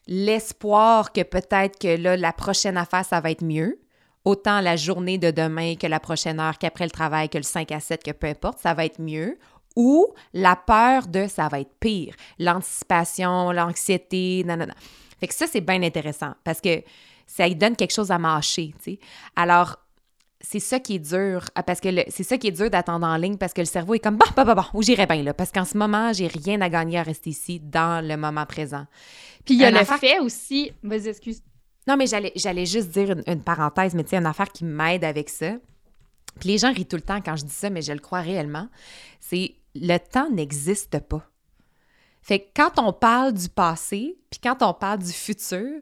[0.07, 3.79] l'espoir que peut-être que là, la prochaine affaire, ça va être mieux.
[4.25, 7.71] Autant la journée de demain que la prochaine heure, qu'après le travail, que le 5
[7.73, 9.37] à 7, que peu importe, ça va être mieux.
[9.77, 12.15] Ou la peur de ça va être pire.
[12.39, 14.75] L'anticipation, l'anxiété, non, non, non.
[15.21, 16.83] Fait que ça, c'est bien intéressant parce que
[17.33, 18.99] ça lui donne quelque chose à mâcher, tu sais.
[19.37, 19.77] Alors,
[20.41, 23.17] c'est ça qui est dur, ah, parce que c'est ça qui est dur d'attendre en
[23.17, 25.35] ligne parce que le cerveau est comme bon, bon, bon, bon, où j'irai bien là,
[25.35, 28.87] parce qu'en ce moment, j'ai rien à gagner à rester ici dans le moment présent.
[29.45, 30.73] Puis il y a Une le affaire- fait aussi.
[30.83, 31.43] Vas-y, excuse.
[31.87, 34.65] Non, mais j'allais, j'allais juste dire une, une parenthèse, mais tu sais, une affaire qui
[34.65, 35.53] m'aide avec ça.
[36.39, 38.21] Puis les gens rient tout le temps quand je dis ça, mais je le crois
[38.21, 38.69] réellement.
[39.21, 41.29] C'est le temps n'existe pas.
[42.23, 45.81] Fait que quand on parle du passé, puis quand on parle du futur,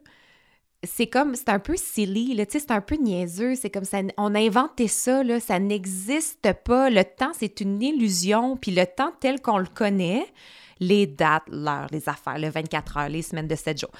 [0.83, 4.33] c'est comme, c'est un peu silly, là, c'est un peu niaiseux, c'est comme ça, on
[4.33, 6.89] a inventé ça, ça n'existe pas.
[6.89, 10.25] Le temps, c'est une illusion, puis le temps tel qu'on le connaît,
[10.79, 13.91] les dates, l'heure, les affaires, le 24 heures, les semaines de 7 jours,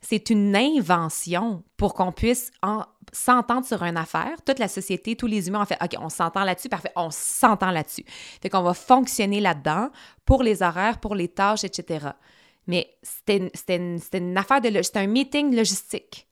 [0.00, 4.42] c'est une invention pour qu'on puisse en- s'entendre sur une affaire.
[4.44, 7.70] Toute la société, tous les humains ont fait OK, on s'entend là-dessus, parfait, on s'entend
[7.70, 8.04] là-dessus.
[8.40, 9.90] Fait qu'on va fonctionner là-dedans
[10.24, 12.06] pour les horaires, pour les tâches, etc.
[12.66, 14.82] Mais c'était une, affaire de.
[14.82, 16.26] C'était un meeting logistique.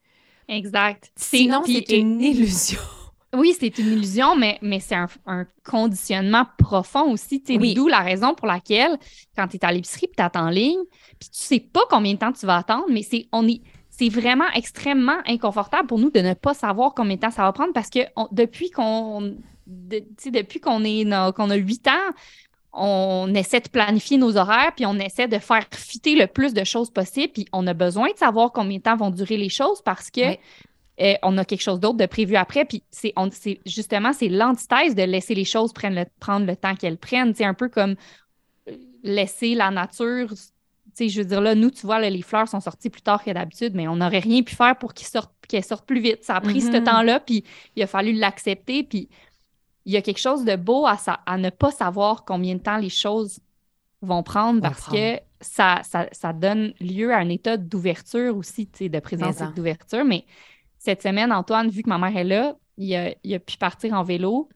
[0.47, 1.11] Exact.
[1.15, 2.79] Sinon, puis- c'est une illusion.
[3.33, 7.41] Oui, c'est une illusion, mais, mais c'est un, un conditionnement profond aussi.
[7.47, 7.73] Oui.
[7.73, 8.97] D'où la raison pour laquelle,
[9.37, 10.81] quand tu es à l'épicerie et tu attends en ligne,
[11.17, 14.09] puis tu sais pas combien de temps tu vas attendre, mais c'est on est c'est
[14.09, 17.71] vraiment extrêmement inconfortable pour nous de ne pas savoir combien de temps ça va prendre
[17.71, 22.11] parce que on- depuis qu'on de- depuis qu'on est qu'on a 8 ans,
[22.73, 26.63] on essaie de planifier nos horaires, puis on essaie de faire fitter le plus de
[26.63, 29.81] choses possible, puis on a besoin de savoir combien de temps vont durer les choses
[29.81, 30.21] parce que
[31.01, 32.63] euh, on a quelque chose d'autre de prévu après.
[32.65, 36.55] Puis c'est on- c'est- justement, c'est l'antithèse de laisser les choses prendre le, prendre le
[36.55, 37.33] temps qu'elles prennent.
[37.33, 37.95] C'est un peu comme
[38.69, 40.29] euh, laisser la nature.
[40.29, 40.35] Tu
[40.93, 43.23] sais, je veux dire, là, nous, tu vois, là, les fleurs sont sorties plus tard
[43.23, 46.23] que d'habitude, mais on n'aurait rien pu faire pour qu'ils sortent, qu'elles sortent plus vite.
[46.23, 46.83] Ça a pris ce Mhm.
[46.83, 47.43] temps-là, puis
[47.75, 48.83] il a fallu l'accepter.
[48.83, 49.09] Puis
[49.85, 52.61] il y a quelque chose de beau à, sa- à ne pas savoir combien de
[52.61, 53.39] temps les choses
[54.01, 54.97] vont prendre Vont parce prendre.
[54.97, 60.05] que ça, ça, ça donne lieu à un état d'ouverture aussi, de présence et d'ouverture.
[60.05, 60.25] Mais
[60.77, 63.93] cette semaine, Antoine, vu que ma mère est là, il a, il a pu partir
[63.93, 64.49] en vélo.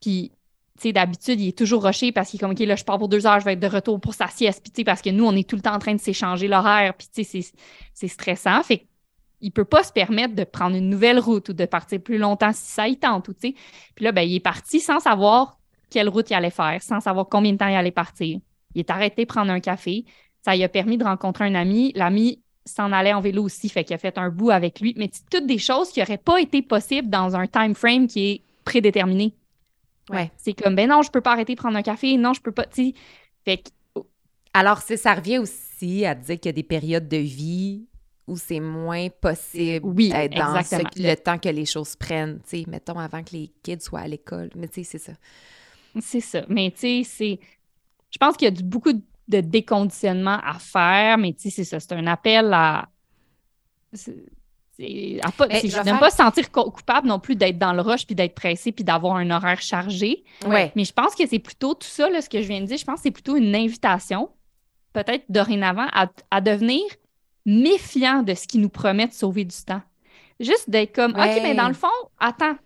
[0.00, 0.30] Puis,
[0.78, 2.98] tu sais, d'habitude, il est toujours rushé parce qu'il est comme, OK, là, je pars
[2.98, 4.62] pour deux heures, je vais être de retour pour sa sieste.
[4.62, 6.48] Puis, tu sais, parce que nous, on est tout le temps en train de s'échanger
[6.48, 6.94] l'horaire.
[6.94, 7.52] Puis, tu sais, c'est-
[7.94, 8.62] c'est stressant.
[8.62, 8.86] Fait
[9.40, 12.52] qu'il peut pas se permettre de prendre une nouvelle route ou de partir plus longtemps
[12.52, 13.28] si ça y tente.
[13.28, 13.34] Ou.
[13.34, 13.54] Puis
[14.00, 15.58] là, ben, il est parti sans savoir
[15.90, 18.38] quelle route il allait faire, sans savoir combien de temps il allait partir.
[18.74, 20.04] Il est arrêté prendre un café.
[20.44, 21.92] Ça lui a permis de rencontrer un ami.
[21.94, 24.94] L'ami s'en allait en vélo aussi, fait qu'il a fait un bout avec lui.
[24.96, 28.30] Mais c'est toutes des choses qui n'auraient pas été possibles dans un time frame qui
[28.30, 29.34] est prédéterminé.
[30.10, 30.30] Ouais.
[30.36, 32.16] C'est comme, ben non, je peux pas arrêter de prendre un café.
[32.16, 32.66] Non, je peux pas.
[32.72, 34.00] Fait que
[34.52, 37.86] Alors, c'est- ça revient aussi à dire qu'il y a des périodes de vie
[38.26, 42.58] où c'est moins possible Oui, d'être dans ce- le temps que les choses prennent, tu
[42.60, 44.50] sais, mettons avant que les kids soient à l'école.
[44.56, 45.12] Mais tu sais, c'est ça.
[46.00, 46.42] C'est ça.
[46.48, 47.40] Mais tu sais, c'est.
[48.10, 51.64] Je pense qu'il y a du- beaucoup de déconditionnement à faire, mais tu sais, c'est
[51.64, 51.80] ça.
[51.80, 52.88] C'est un appel à.
[55.36, 58.04] pas, je ne faire- pas se sentir co- coupable non plus d'être dans le rush
[58.06, 60.22] puis d'être pressé puis d'avoir un horaire chargé.
[60.46, 60.70] Ouais.
[60.76, 62.76] Mais je pense que c'est plutôt tout ça, là, ce que je viens de dire,
[62.76, 64.28] je pense que c'est plutôt une invitation,
[64.92, 66.82] peut-être dorénavant, à, à devenir
[67.46, 69.80] méfiant de ce qui nous promet de sauver du temps.
[70.38, 71.36] Juste d'être comme, Ouais.
[71.36, 71.86] OK, mais dans le fond,
[72.18, 72.56] attends,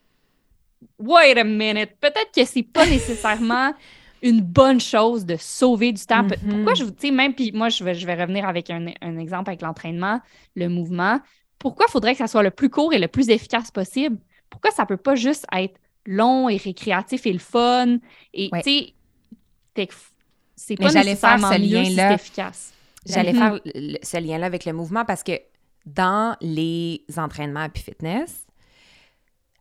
[0.99, 3.73] wait a minute, peut-être que c'est pas nécessairement
[4.23, 6.25] une bonne chose de sauver du temps.
[6.25, 6.37] Mhm.
[6.49, 9.19] Pourquoi je vous, sais, même, puis moi, je vais, je vais revenir avec un, un
[9.19, 10.21] exemple avec l'entraînement,
[10.57, 11.21] le mouvement.
[11.59, 14.19] Pourquoi il faudrait que ça soit le plus court et le plus efficace possible?
[14.51, 17.99] Pourquoi ça peut pas juste être long et récréatif et le fun?
[18.35, 18.63] Et Ouais.
[18.63, 19.89] tu sais,
[20.57, 22.09] c'est pas j'allais faire nécessairement ce mieux si lien-là.
[22.09, 22.75] c'est efficace.
[23.07, 23.39] J'allais Mhm.
[23.39, 25.33] faire le- ce lien-là avec le mouvement parce que
[25.87, 28.47] dans les entraînements Happy Fitness,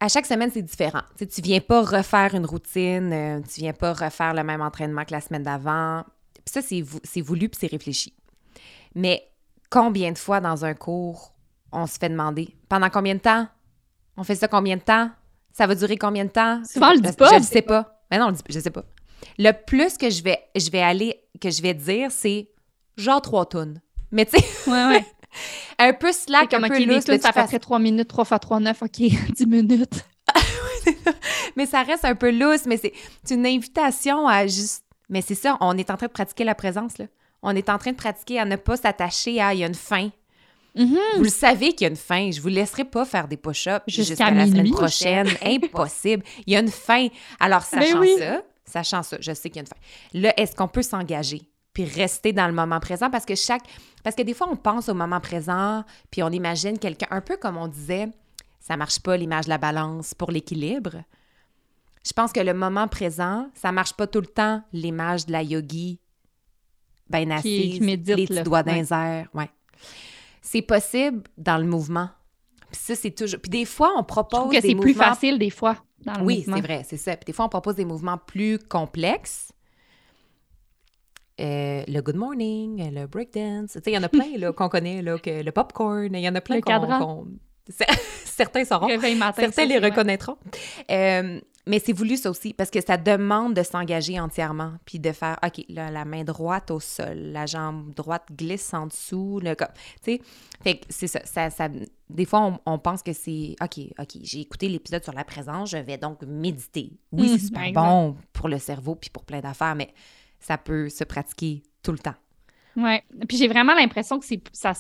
[0.02, 1.02] à chaque semaine, c'est différent.
[1.18, 4.62] Tu sais, tu viens pas refaire une routine, euh, tu viens pas refaire le même
[4.62, 6.04] entraînement que la semaine d'avant.
[6.34, 8.14] Puis ça, c'est, vou- c'est voulu puis c'est réfléchi.
[8.96, 9.24] Mais
[9.70, 11.34] combien de fois dans un cours,
[11.72, 13.48] on se fait demander pendant combien de temps?
[14.18, 15.10] On fait ça combien de temps?
[15.54, 16.62] Ça va durer combien de temps?
[16.66, 17.30] Souvent, on le dit pas.
[17.34, 18.02] Je ne sais pas.
[18.10, 18.84] Mais non, on le dit- je sais pas.
[19.38, 22.50] Le plus que je vais, je vais aller, que je vais dire, c'est
[23.00, 23.82] genre trois tonnes.
[24.12, 25.06] Mais tu sais, Ouais, ouais.
[25.80, 28.82] un peu slack, comme, un peu tunes, ça fait 3 minutes, 3 fois 3, 9,
[28.82, 28.90] OK,
[29.36, 30.06] 10 minutes.
[31.56, 32.94] Mais ça reste un peu loose, mais c'est
[33.30, 34.86] une invitation à juste.
[35.10, 37.06] Mais c'est ça, on est en train de pratiquer la présence, là.
[37.42, 39.74] On est en train de pratiquer à ne pas s'attacher à il y a une
[39.76, 40.10] fin.
[40.76, 40.98] Mhm.
[41.18, 42.32] Vous le savez qu'il y a une fin.
[42.32, 45.28] Je vous laisserai pas faire des push-ups Jusqu'à la semaine prochaine.
[45.44, 46.24] Impossible.
[46.46, 47.08] Il y a une fin.
[47.40, 48.16] Alors, Mais sachant oui.
[48.18, 49.76] ça, sachant ça, je sais qu'il y a une fin.
[50.14, 51.42] Là, est-ce qu'on peut s'engager?
[51.74, 53.64] Puis rester dans le moment présent parce que chaque.
[54.04, 57.38] Parce que des fois, on pense au moment présent, puis on imagine quelqu'un, un peu
[57.38, 58.10] comme on disait,
[58.60, 61.04] ça marche pas l'image de la balance pour l'équilibre.
[62.06, 65.44] Je pense que le moment présent, ça marche pas tout le temps l'image de la
[65.44, 66.00] yogi
[67.10, 68.86] ben Qui- assise, qui médite, les petits doigts Ouais.
[68.92, 69.50] airs, ouais.
[70.42, 72.10] C'est possible dans le mouvement.
[72.72, 73.40] Puis ça, c'est toujours...
[73.42, 76.24] Puis des fois, on Je propose trouve que c'est plus facile des fois dans le
[76.24, 76.56] Oui, mouvement.
[76.58, 77.16] c'est vrai, c'est ça.
[77.18, 79.52] Puis des fois, on propose des mouvements plus complexes.
[81.40, 83.72] Euh, le good morning, le breakdance.
[83.74, 86.20] Tu sais, il y en a plein là, qu'on connaît, là, que le popcorn, il
[86.20, 87.28] y en a plein Le qu'on...
[88.26, 88.88] Certains sauront.
[88.88, 89.32] Matin.
[89.36, 90.38] Certains ça, les reconnaîtront.
[90.90, 95.12] Euh, mais c'est voulu ça aussi, parce que ça demande de s'engager entièrement, puis de
[95.12, 99.56] faire, OK, là, la main droite au sol, la jambe droite glisse en dessous, le,
[99.56, 99.66] tu
[100.02, 100.22] sais,
[100.64, 101.70] fait que c'est ça, ça, ça-
[102.10, 105.70] des fois, on, on pense que c'est, OK, OK, j'ai écouté l'épisode sur la présence,
[105.70, 106.94] je vais donc méditer.
[107.12, 109.94] Oui, Mmh, c'est super bon pour le cerveau, puis pour plein d'affaires, mais
[110.40, 112.16] ça peut se pratiquer tout le temps.
[112.76, 113.04] Ouais.
[113.28, 114.74] Puis j'ai vraiment l'impression que c'est ça.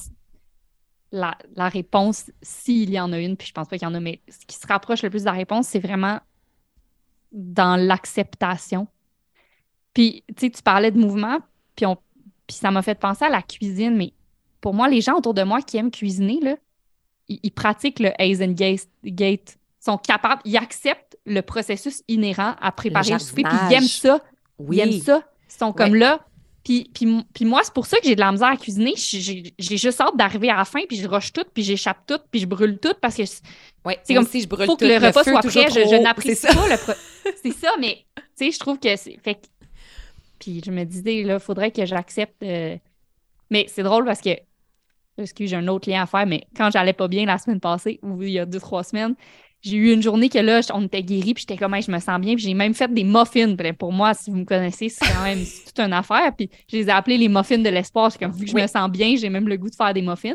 [1.12, 3.96] La, la réponse, s'il y en a une, puis je pense pas qu'il y en
[3.96, 6.20] a, mais ce qui se rapproche le plus de la réponse, c'est vraiment
[7.32, 8.88] dans l'acceptation.
[9.94, 11.40] Puis, tu sais, tu parlais de mouvement,
[11.76, 11.98] puis, on,
[12.46, 14.14] puis ça m'a fait penser à la cuisine, mais
[14.62, 16.58] pour moi, les gens autour de moi qui aiment cuisiner, là,
[17.28, 23.14] ils, ils pratiquent le Hazen Gate, sont capables, ils acceptent le processus inhérent à préparer
[23.14, 24.22] le, souper, puis ils aiment ça.
[24.58, 24.78] Oui.
[24.78, 25.24] Ils aiment ça.
[25.50, 26.00] Ils sont comme Ouais.
[26.00, 26.20] là.
[26.64, 28.94] Puis, puis, puis moi, c'est pour ça que j'ai de la misère à cuisiner.
[28.96, 32.42] J'ai- juste hâte d'arriver à la fin, puis je rush tout, puis j'échappe tout, puis
[32.42, 33.24] je brûle tout, parce que
[33.86, 35.70] Ouais, C'est comme, aussi, je brûle faut que le repas soit prêt.
[35.72, 36.54] Je, n'apprécie c'est ça.
[36.54, 39.18] pas le pro- C'est ça, mais tu sais, je trouve que c'est.
[39.24, 39.48] Fait que-
[40.38, 42.44] Puis je me disais, là, faudrait que j'accepte.
[42.44, 42.76] euh,
[43.50, 44.32] Mais c'est drôle parce que.
[45.18, 48.00] Excuse, j'ai un autre lien à faire, mais quand j'allais pas bien la semaine passée,
[48.04, 49.16] ou il y a deux, trois semaines,
[49.62, 52.00] j'ai eu une journée que là, on était guéris, puis j'étais comme, Hey, je me
[52.00, 53.56] sens bien, puis j'ai même fait des muffins.
[53.56, 56.34] Puis pour moi, si vous me connaissez, c'est quand même toute une affaire.
[56.38, 58.12] Puis je les ai appelés les muffins de l'espoir.
[58.12, 58.62] C'est comme, vu que je Oui.
[58.62, 60.34] me sens bien, j'ai même le goût de faire des muffins.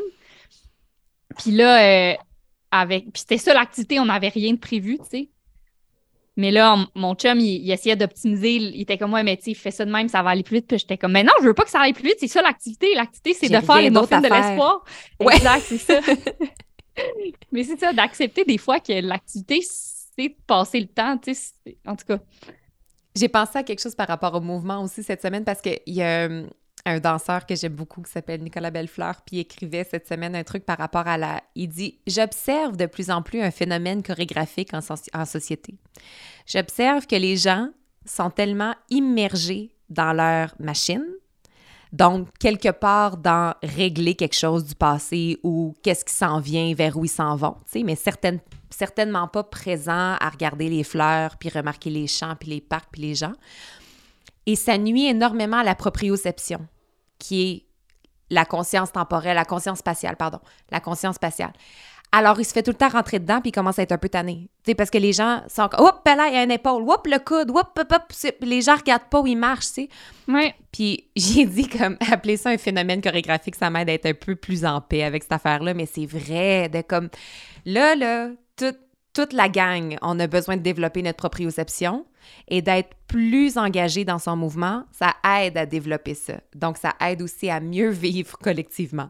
[1.37, 2.15] Puis là, euh,
[2.71, 3.03] avec.
[3.11, 5.29] Puis c'était ça l'activité, on n'avait rien de prévu, tu sais.
[6.37, 8.55] Mais là, on- mon chum, il, il essayait d'optimiser.
[8.55, 10.57] Il était comme, ouais, mais tu sais, fais ça de même, ça va aller plus
[10.57, 10.67] vite.
[10.67, 12.17] Puis j'étais comme, mais non, je veux pas que ça aille plus vite.
[12.19, 12.93] C'est ça l'activité.
[12.93, 14.83] L'activité, c'est de faire les muffins de l'espoir.
[15.19, 15.35] Ouais.
[15.35, 15.99] Exact, c'est ça.
[17.51, 21.53] mais c'est ça, d'accepter des fois que l'activité, c'est de passer le temps, tu sais.
[21.85, 22.19] En tout cas,
[23.15, 26.01] J'ai pensé à quelque chose par rapport au mouvement aussi cette semaine parce qu'il y
[26.01, 26.47] a euh,
[26.85, 30.43] un danseur que j'aime beaucoup qui s'appelle Nicolas Bellefleur, puis il écrivait cette semaine un
[30.43, 31.41] truc par rapport à la...
[31.55, 34.79] Il dit «J'observe de plus en plus un phénomène chorégraphique en,
[35.13, 35.75] en société.
[36.45, 37.69] J'observe que les gens
[38.05, 41.05] sont tellement immergés dans leur machine,
[41.95, 46.97] donc quelque part dans régler quelque chose du passé ou qu'est-ce qui s'en vient, vers
[46.97, 51.89] où ils s'en vont, tu mais certainement pas présents à regarder les fleurs, puis remarquer
[51.89, 53.31] les champs, puis les parcs, puis les gens.
[54.45, 56.67] Et ça nuit énormément à la proprioception,
[57.17, 57.65] qui est
[58.29, 60.39] la conscience temporelle, la conscience spatiale, pardon,
[60.71, 61.53] la conscience spatiale.
[62.11, 63.97] Alors, il se fait tout le temps rentrer dedans, puis il commence à être un
[63.97, 64.49] peu tanné.
[64.65, 67.05] Sais, parce que les gens sont comme, hop, là, il y a une épaule, hop,
[67.07, 68.13] le coude, hop, hop, hop.
[68.41, 69.89] Les gens regardent pas où ils marchent, tu sais.
[70.27, 70.55] ouais.
[70.71, 74.35] Puis j'ai dit comme appeler ça un phénomène chorégraphique, ça m'aide à être un peu
[74.35, 77.09] plus en paix avec cette affaire-là, mais c'est vrai de comme
[77.65, 78.77] là là toute
[79.13, 82.05] toute la gang, on a besoin de développer notre proprioception
[82.49, 86.33] et d'être plus engagé dans son mouvement, ça aide à développer ça.
[86.53, 89.09] Donc ça aide aussi à mieux vivre collectivement.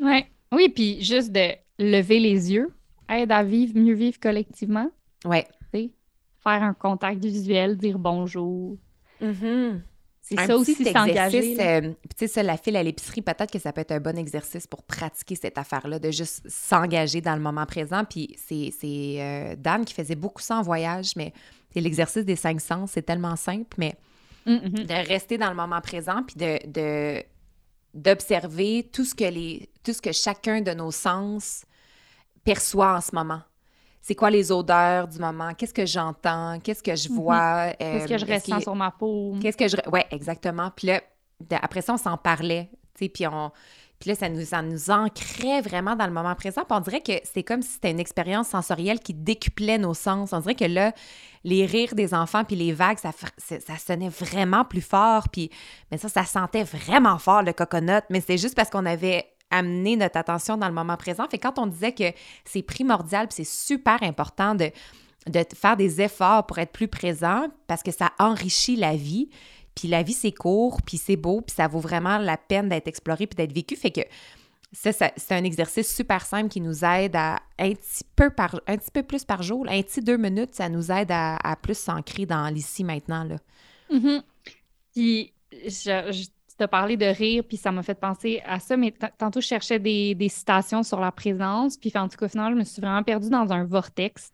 [0.00, 0.26] Ouais.
[0.50, 2.72] Oui, puis juste de lever les yeux
[3.08, 4.90] aide à vivre, mieux vivre collectivement.
[5.24, 5.46] Ouais.
[5.72, 5.90] tu sais.
[6.42, 8.76] Faire un contact visuel, dire bonjour.
[10.22, 11.56] C'est Un ça aussi, s'engager.
[11.60, 14.18] euh, tu sais, ça, la file à l'épicerie, peut-être que ça peut être un bon
[14.18, 18.02] exercice pour pratiquer cette affaire-là, de juste s'engager dans le moment présent.
[18.04, 21.32] Puis c'est c'est, euh, Dan qui faisait beaucoup ça en voyage, mais
[21.72, 23.94] c'est l'exercice des cinq sens, c'est tellement simple, mais
[24.46, 24.60] Mhm.
[24.84, 27.22] de rester dans le moment présent, puis de, de-
[27.96, 31.64] d'observer tout ce que les tout ce que chacun de nos sens
[32.44, 33.40] perçoit en ce moment.
[34.00, 37.72] c'est quoi les odeurs du moment, qu'est-ce que j'entends, qu'est-ce que je vois?
[37.78, 39.34] Qu'est-ce que je euh, ressens sur ma peau?
[39.42, 39.76] Qu'est-ce que je.
[39.90, 40.70] Ouais, exactement.
[40.76, 41.00] Puis là,
[41.60, 42.70] après ça, on s'en parlait.
[42.94, 43.50] tu sais, Puis on.
[43.98, 46.62] Puis là, ça nous, ça nous ancrait vraiment dans le moment présent.
[46.68, 50.32] Puis on dirait que c'est comme si c'était une expérience sensorielle qui décuplait nos sens.
[50.32, 50.92] On dirait que là,
[51.44, 55.28] les rires des enfants puis les vagues, ça, ça, sonnait vraiment plus fort.
[55.30, 55.50] Puis,
[55.90, 58.02] mais ça, ça sentait vraiment fort le coconut.
[58.10, 61.26] Mais c'est juste parce qu'on avait amené notre attention dans le moment présent.
[61.30, 62.12] Fait quand on disait que
[62.44, 64.70] c'est primordial puis c'est super important de,
[65.28, 69.28] de faire des efforts pour être plus présent parce que ça enrichit la vie.
[69.76, 72.88] Puis la vie, c'est court, puis c'est beau, puis ça vaut vraiment la peine d'être
[72.88, 73.76] exploré puis d'être vécu.
[73.76, 74.00] Fait que
[74.72, 78.76] ça, c'est un exercice super simple qui nous aide à un petit peu, par, un
[78.76, 82.26] petit peu plus par jour, un petit deux minutes, ça nous aide à, plus s'ancrer
[82.26, 83.24] dans l'ici maintenant.
[83.24, 83.36] Là.
[83.90, 84.22] Mhm.
[84.92, 89.42] Puis, je, je parlé de rire, puis ça m'a fait penser à ça, mais tantôt,
[89.42, 92.80] je cherchais des, citations sur la présence, puis en tout cas, finalement, je me suis
[92.80, 94.32] vraiment perdue dans un vortex.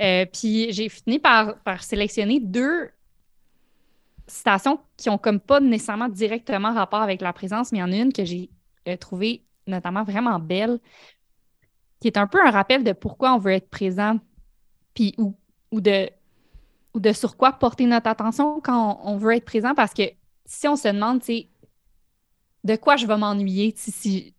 [0.00, 2.90] Euh, puis j'ai fini par sélectionner deux
[4.26, 7.92] citations qui ont comme pas nécessairement directement rapport avec la présence, mais il y en
[7.92, 8.50] a une que j'ai
[8.88, 10.78] euh, trouvée notamment vraiment belle,
[12.00, 14.18] qui est un peu un rappel de pourquoi on veut être présent,
[14.94, 15.36] puis ou,
[15.72, 16.10] ou de
[16.94, 20.02] ou de sur quoi porter notre attention quand on, on veut être présent, parce que
[20.46, 21.50] si on se demande, tu sais,
[22.64, 24.34] de quoi je vais m'ennuyer, si, si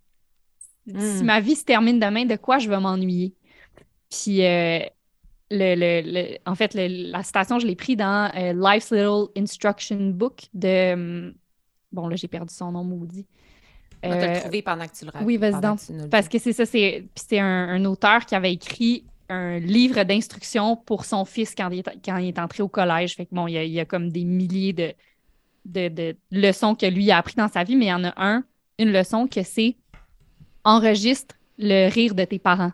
[0.88, 1.23] Mm.
[1.23, 3.36] ma vie se termine demain, de quoi je vais m'ennuyer?
[4.09, 4.79] Puis, euh,
[5.52, 9.28] le, le- le- en fait, le- la citation, je l'ai pris dans euh, Life's Little
[9.38, 10.93] Instruction Book de.
[10.93, 11.34] hum,
[11.91, 13.26] Bon, là, j'ai perdu son nom maudit.
[14.04, 15.28] On va te Euh, le trouver pendant que tu le racontes.
[15.28, 15.80] oui, vas-y donc.
[16.12, 21.06] Parce que c'est ça, c'est un, un auteur qui avait écrit un livre d'instructions pour
[21.06, 23.16] son fils quand il, est, quand il est entré au collège.
[23.16, 24.93] Fait que bon, il y a, il y a comme des milliers de,
[25.66, 28.14] de, de leçons que lui a appris dans sa vie, mais il y en a
[28.18, 28.43] un,
[28.78, 29.78] une leçon que c'est
[30.64, 32.74] enregistre le rire de tes parents.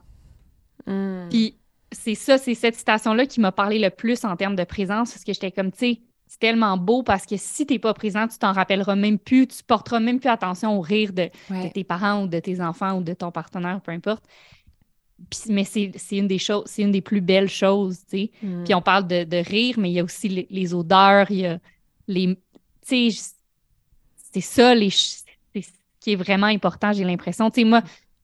[0.87, 1.29] Mm.
[1.29, 1.57] Puis
[1.91, 5.23] c'est ça, c'est cette citation-là qui m'a parlé le plus en termes de présence, parce
[5.23, 8.37] que j'étais comme, tu sais, c'est tellement beau parce que si t'es pas présent, tu
[8.37, 11.29] t'en rappelleras même plus, tu porteras même plus attention au rire de,
[11.73, 14.23] tes parents ou de tes enfants ou de ton partenaire, peu importe.
[15.29, 18.31] Puis- mais c'est c'est une des choses, c'est une des plus belles choses, tu sais.
[18.41, 18.63] Mm.
[18.63, 21.39] Puis on parle de, de rire, mais il y a aussi les, les odeurs, il
[21.39, 21.59] y a
[22.07, 22.37] les.
[22.87, 23.33] Tu sais,
[24.33, 25.23] c'est ça, les, ce
[25.99, 27.51] qui est vraiment important, j'ai l'impression.
[27.51, 27.83] Tu sais, moi,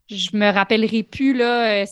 [0.10, 1.86] je me rappellerai plus, là, euh,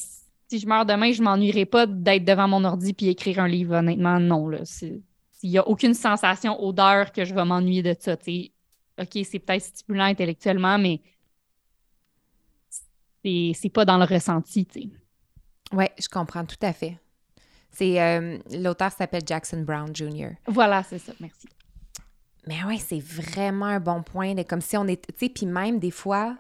[0.48, 3.76] si je meurs demain, je m'ennuierai pas d'être devant mon ordi puis écrire un livre,
[3.76, 4.52] honnêtement, non,
[5.42, 8.14] Il n'y a aucune sensation odeur que je vais m'ennuyer de ça.
[8.14, 11.02] OK, c'est peut-être stimulant intellectuellement, mais
[13.54, 14.90] c'est pas dans le ressenti, tu sais.
[15.72, 16.98] Ouais, je comprends tout à fait.
[17.72, 20.30] C'est euh, l'auteur s'appelle Jackson Brown Jr.
[20.48, 21.48] Voilà, c'est ça, merci.
[22.48, 24.36] Mais ouais, c'est vraiment un bon point.
[24.44, 25.02] comme si on est.
[25.08, 26.38] Tu sais, puis même des fois,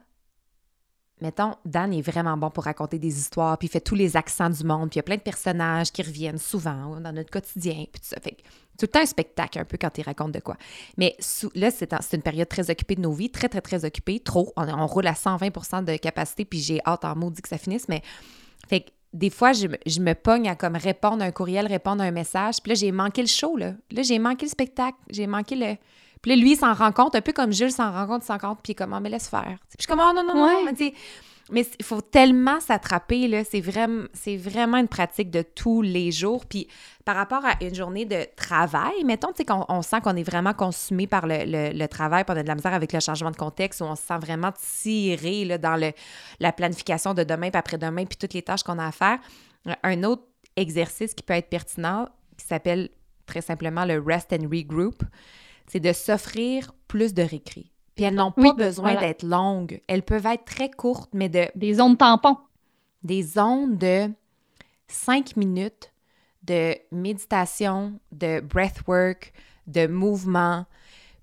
[1.21, 4.49] mettons, Dan est vraiment bon pour raconter des histoires, puis il fait tous les accents
[4.49, 7.85] du monde, puis il y a plein de personnages qui reviennent souvent dans notre quotidien,
[7.91, 8.17] puis tout ça.
[8.21, 8.37] Fait
[8.77, 10.57] tout le temps un spectacle un peu quand il raconte de quoi.
[10.97, 11.15] Mais
[11.55, 14.51] là, c'est une période très occupée de nos vies, très, très, très occupée, trop.
[14.57, 18.01] On, roule à 120% de capacité, puis j'ai hâte en maudit que ça finisse, mais
[18.67, 22.05] fait des fois, je, je me pogne à comme répondre à un courriel, répondre à
[22.05, 22.55] un message.
[22.61, 23.73] Puis là, j'ai manqué le show, là.
[23.91, 24.97] Là, j'ai manqué le spectacle.
[25.09, 25.77] J'ai manqué le...
[26.25, 28.25] Puis là, lui, il s'en rend compte, un peu comme Jules s'en rend compte, il
[28.25, 29.43] s'en rend compte, puis il est comme, Ah, mais laisse faire.
[29.69, 30.63] Puis je suis comme, oh non, non, non, Ouais.
[30.65, 30.91] non,
[31.51, 33.43] mais il faut tellement s'attraper, là.
[33.43, 36.43] C'est vraiment, c'est vraiment une pratique de tous les jours.
[36.47, 36.67] Puis
[37.05, 40.23] par rapport à une journée de travail, mettons, tu sais, qu'on on sent qu'on est
[40.23, 42.99] vraiment consumé par le, le- le travail, puis on a de la misère avec le
[42.99, 45.91] changement de contexte, où on se sent vraiment tiré là, dans le,
[46.39, 49.19] la planification de demain, puis après-demain, puis toutes les tâches qu'on a à faire.
[49.83, 50.23] Un autre
[50.55, 52.09] exercice qui peut être pertinent,
[52.39, 52.89] qui s'appelle
[53.27, 55.03] très simplement le Rest and Regroup,
[55.67, 57.71] c'est de s'offrir plus de récré.
[57.95, 59.07] Puis elles n'ont pas Oui, besoin voilà.
[59.07, 59.81] d'être longues.
[59.87, 62.37] Elles peuvent être très courtes, mais de Des zones tampons.
[63.03, 64.09] des zones de
[64.87, 65.91] 5 minutes
[66.43, 69.33] de méditation, de breathwork,
[69.67, 70.65] de mouvement.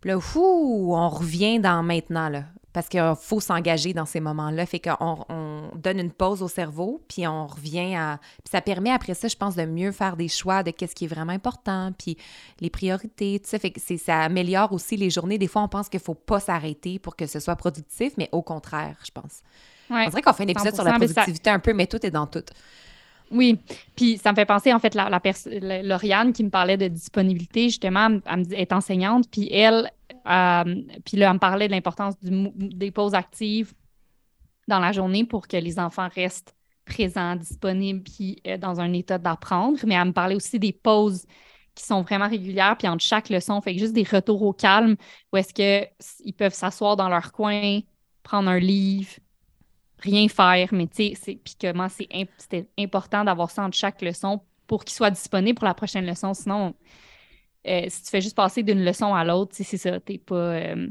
[0.01, 2.45] Puis là, fou, on revient dans maintenant, là.
[2.72, 4.64] Parce qu'il faut s'engager dans ces moments-là.
[4.64, 8.18] Fait qu'on on donne une pause au cerveau, puis on revient à...
[8.42, 11.04] Puis ça permet après ça, je pense, de mieux faire des choix de qu'est-ce qui
[11.04, 12.16] est vraiment important, puis
[12.60, 13.58] les priorités, tout ça.
[13.58, 15.36] Fait que ça améliore aussi les journées.
[15.36, 18.40] Des fois, on pense qu'il faut pas s'arrêter pour que ce soit productif, mais au
[18.40, 19.40] contraire, je pense.
[19.90, 20.04] Ouais.
[20.06, 21.86] On dirait qu'on fait un épisode sur la 100%, mais ça- productivité un peu, mais
[21.86, 22.44] tout est dans tout.
[23.30, 23.58] Oui,
[23.96, 26.88] puis ça me fait penser, en fait, la, la la- Lauriane qui me parlait de
[26.88, 29.90] disponibilité, justement, elle est enseignante, puis elle,
[30.26, 33.72] euh, puis là, me parlait de l'importance des pauses actives
[34.68, 36.54] dans la journée pour que les enfants restent
[36.84, 39.78] présents, disponibles, puis euh, dans un état d'apprendre.
[39.86, 41.24] Mais elle me parlait aussi des pauses
[41.74, 44.96] qui sont vraiment régulières, puis entre chaque leçon, fait que juste des retours au calme
[45.32, 47.80] où est-ce qu'ils peuvent s'asseoir dans leur coin,
[48.22, 49.12] prendre un livre,
[49.98, 52.08] rien faire, mais tu sais, puis comment c'est
[52.78, 56.34] important d'avoir ça entre chaque leçon pour qu'il soit disponible pour la prochaine leçon.
[56.34, 56.74] Sinon,
[57.66, 60.88] euh, si tu fais juste passer d'une leçon à l'autre, c'est ça, t'es pas, euh,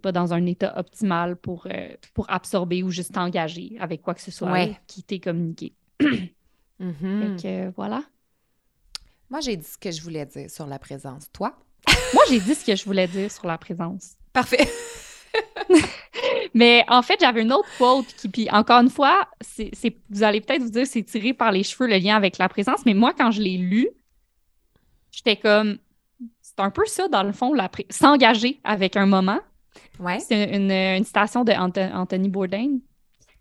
[0.00, 4.20] pas dans un état optimal pour, euh, pour absorber ou juste t'engager avec quoi que
[4.20, 5.74] ce soit qui t'est communiqué.
[6.80, 7.74] Mm-hmm.
[7.76, 8.02] voilà.
[9.30, 11.30] Moi, j'ai dit ce que je voulais dire sur la présence.
[11.32, 11.56] Toi?
[12.12, 14.16] Moi, j'ai dit ce que je voulais dire sur la présence.
[14.32, 14.68] Parfait.
[16.54, 19.70] Mais en fait, j'avais une autre quote qui, puis encore une fois, c'est,
[20.10, 22.84] vous allez peut-être vous dire c'est tiré par les cheveux le lien avec la présence,
[22.84, 23.88] mais moi, quand je l'ai lu,
[25.12, 25.78] j'étais comme,
[26.40, 27.54] c'est un peu ça, dans le fond,
[27.90, 29.40] s'engager avec un moment.
[30.00, 30.18] Ouais.
[30.18, 32.78] C'est une, citation de Anthony Bourdain.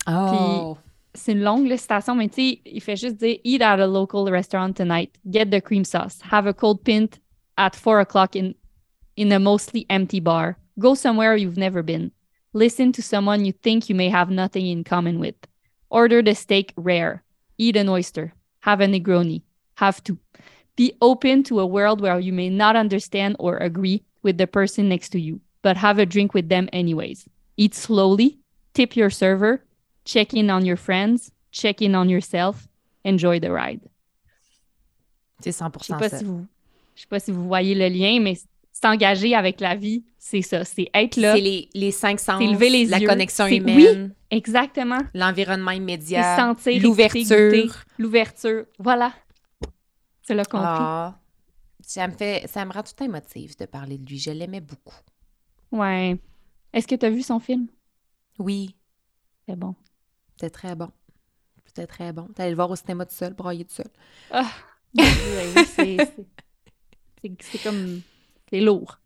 [0.07, 0.77] Oh.
[1.13, 4.29] c'est une longue citation, mais tu sais, il fait juste dire Eat at a local
[4.31, 5.11] restaurant tonight.
[5.29, 6.19] Get the cream sauce.
[6.31, 7.19] Have a cold pint
[7.57, 8.55] at 4 o'clock in,
[9.17, 10.57] in a mostly empty bar.
[10.79, 12.11] Go somewhere you've never been.
[12.53, 15.35] Listen to someone you think you may have nothing in common with.
[15.89, 17.23] Order the steak rare.
[17.57, 18.33] Eat an oyster.
[18.61, 19.41] Have a Negroni.
[19.75, 20.17] Have to.
[20.75, 24.89] Be open to a world where you may not understand or agree with the person
[24.89, 27.27] next to you, but have a drink with them anyways.
[27.57, 28.39] Eat slowly.
[28.73, 29.63] Tip your server.
[30.05, 31.31] Check in on your friends.
[31.51, 32.67] Check in on yourself.
[33.03, 33.81] Enjoy the ride.
[35.41, 36.45] C'est 100% je sais pas Si vous,
[36.95, 38.37] je sais pas si vous voyez le lien, mais
[38.71, 40.63] s'engager avec la vie, c'est ça.
[40.63, 41.35] C'est être là.
[41.35, 43.75] C'est les, les cinq sens, lever les la connexion humaine.
[43.75, 44.99] Oui, exactement.
[45.13, 46.53] L'environnement immédiat.
[46.79, 47.73] l'ouverture.
[47.97, 48.65] L'ouverture.
[48.79, 49.13] Voilà.
[50.21, 50.67] C'est le compris?
[50.67, 51.19] Ah,
[51.81, 54.19] ça me fait, ça me rend tout émotive de parler de lui.
[54.19, 54.95] Je l'aimais beaucoup.
[55.71, 56.17] Ouais.
[56.73, 57.67] Est-ce que tu as vu son film?
[58.39, 58.75] Oui.
[59.47, 59.75] C'est bon.
[60.35, 60.91] C'était très bon.
[61.65, 62.27] C'était très bon.
[62.35, 63.89] T'allais le voir au cinéma tout seul, broyer tout seul.
[64.29, 64.51] Ah!
[67.39, 68.01] c'est comme
[68.49, 68.99] c'est lourd.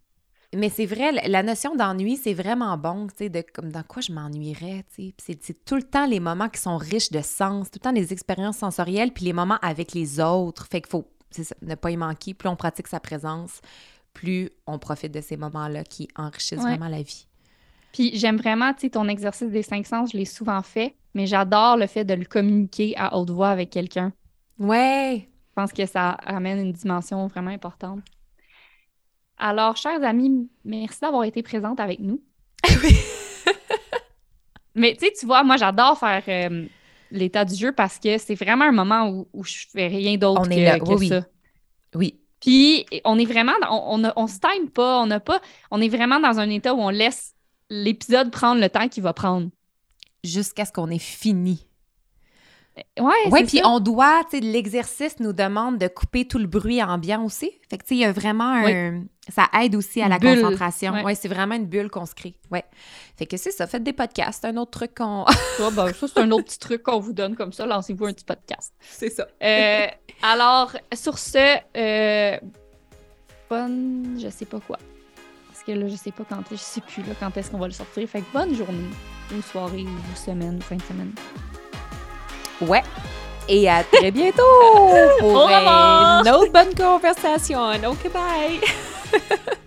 [0.56, 4.02] Mais c'est vrai, la notion d'ennui, c'est vraiment bon, tu sais, de comme dans quoi
[4.02, 5.38] je m'ennuierais, tu sais.
[5.42, 8.14] C'est tout le temps les moments qui sont riches de sens, tout le temps les
[8.14, 10.68] expériences sensorielles, puis les moments avec les autres.
[10.70, 11.08] Fait qu'il faut
[11.62, 12.34] ne pas y manquer.
[12.34, 13.62] Plus on pratique sa présence,
[14.14, 17.28] plus on profite de ces moments-là qui enrichissent vraiment la vie.
[17.92, 21.28] Puis j'aime vraiment, tu sais, ton exercice des cinq sens, je l'ai souvent fait, mais
[21.28, 24.12] j'adore le fait de le communiquer à haute voix avec quelqu'un.
[24.60, 25.30] Ouais.
[25.50, 28.02] Je pense que ça amène une dimension vraiment importante.
[29.38, 32.22] Alors, chers amis, merci d'avoir été présente avec nous.
[34.76, 36.66] Mais tu sais, tu vois, moi, j'adore faire euh,
[37.12, 40.48] l'état du jeu parce que c'est vraiment un moment où, où je fais rien d'autre
[40.48, 40.78] que, est là.
[40.86, 41.26] oui, ça.
[41.96, 42.20] Oui.
[42.42, 45.90] Puis, on est vraiment, on, on, on se time pas, on n'a pas, on est
[45.90, 47.34] vraiment dans un état où on laisse
[47.70, 49.50] l'épisode prendre le temps qu'il va prendre.
[50.24, 51.68] Jusqu'à ce qu'on ait fini.
[53.00, 56.84] Ouais, ouais puis on doit, tu sais, l'exercice nous demande de couper tout le bruit
[56.84, 57.52] ambiant aussi.
[57.70, 59.04] Fait que, tu sais, il y a vraiment un.
[59.30, 61.04] Ça aide aussi à la concentration.
[61.04, 62.36] Ouais, c'est vraiment une bulle qu'on se crée.
[62.52, 62.64] Ouais.
[63.18, 64.42] Fait que c'est ça, faites des podcasts.
[64.42, 65.26] C'est un autre truc qu'on.
[65.72, 67.66] ben, ça, c'est un autre petit truc qu'on vous donne comme ça.
[67.66, 68.74] Lancez-vous un petit podcast.
[68.82, 69.26] C'est ça.
[69.42, 69.88] Euh,
[70.22, 72.38] alors, sur ce, euh,
[73.50, 74.18] bonne.
[74.22, 74.78] Je sais pas quoi.
[75.48, 76.44] Parce que là, je sais pas quand.
[76.52, 78.08] Je sais plus là, quand est-ce qu'on va le sortir.
[78.10, 78.90] Fait que bonne journée,
[79.34, 81.14] ou soirée, ou semaine, ou fin de semaine.
[82.62, 82.84] Ouais.
[83.48, 84.42] Et à très bientôt
[85.20, 87.72] pour une autre bonne conversation.
[87.88, 88.60] OK, bye!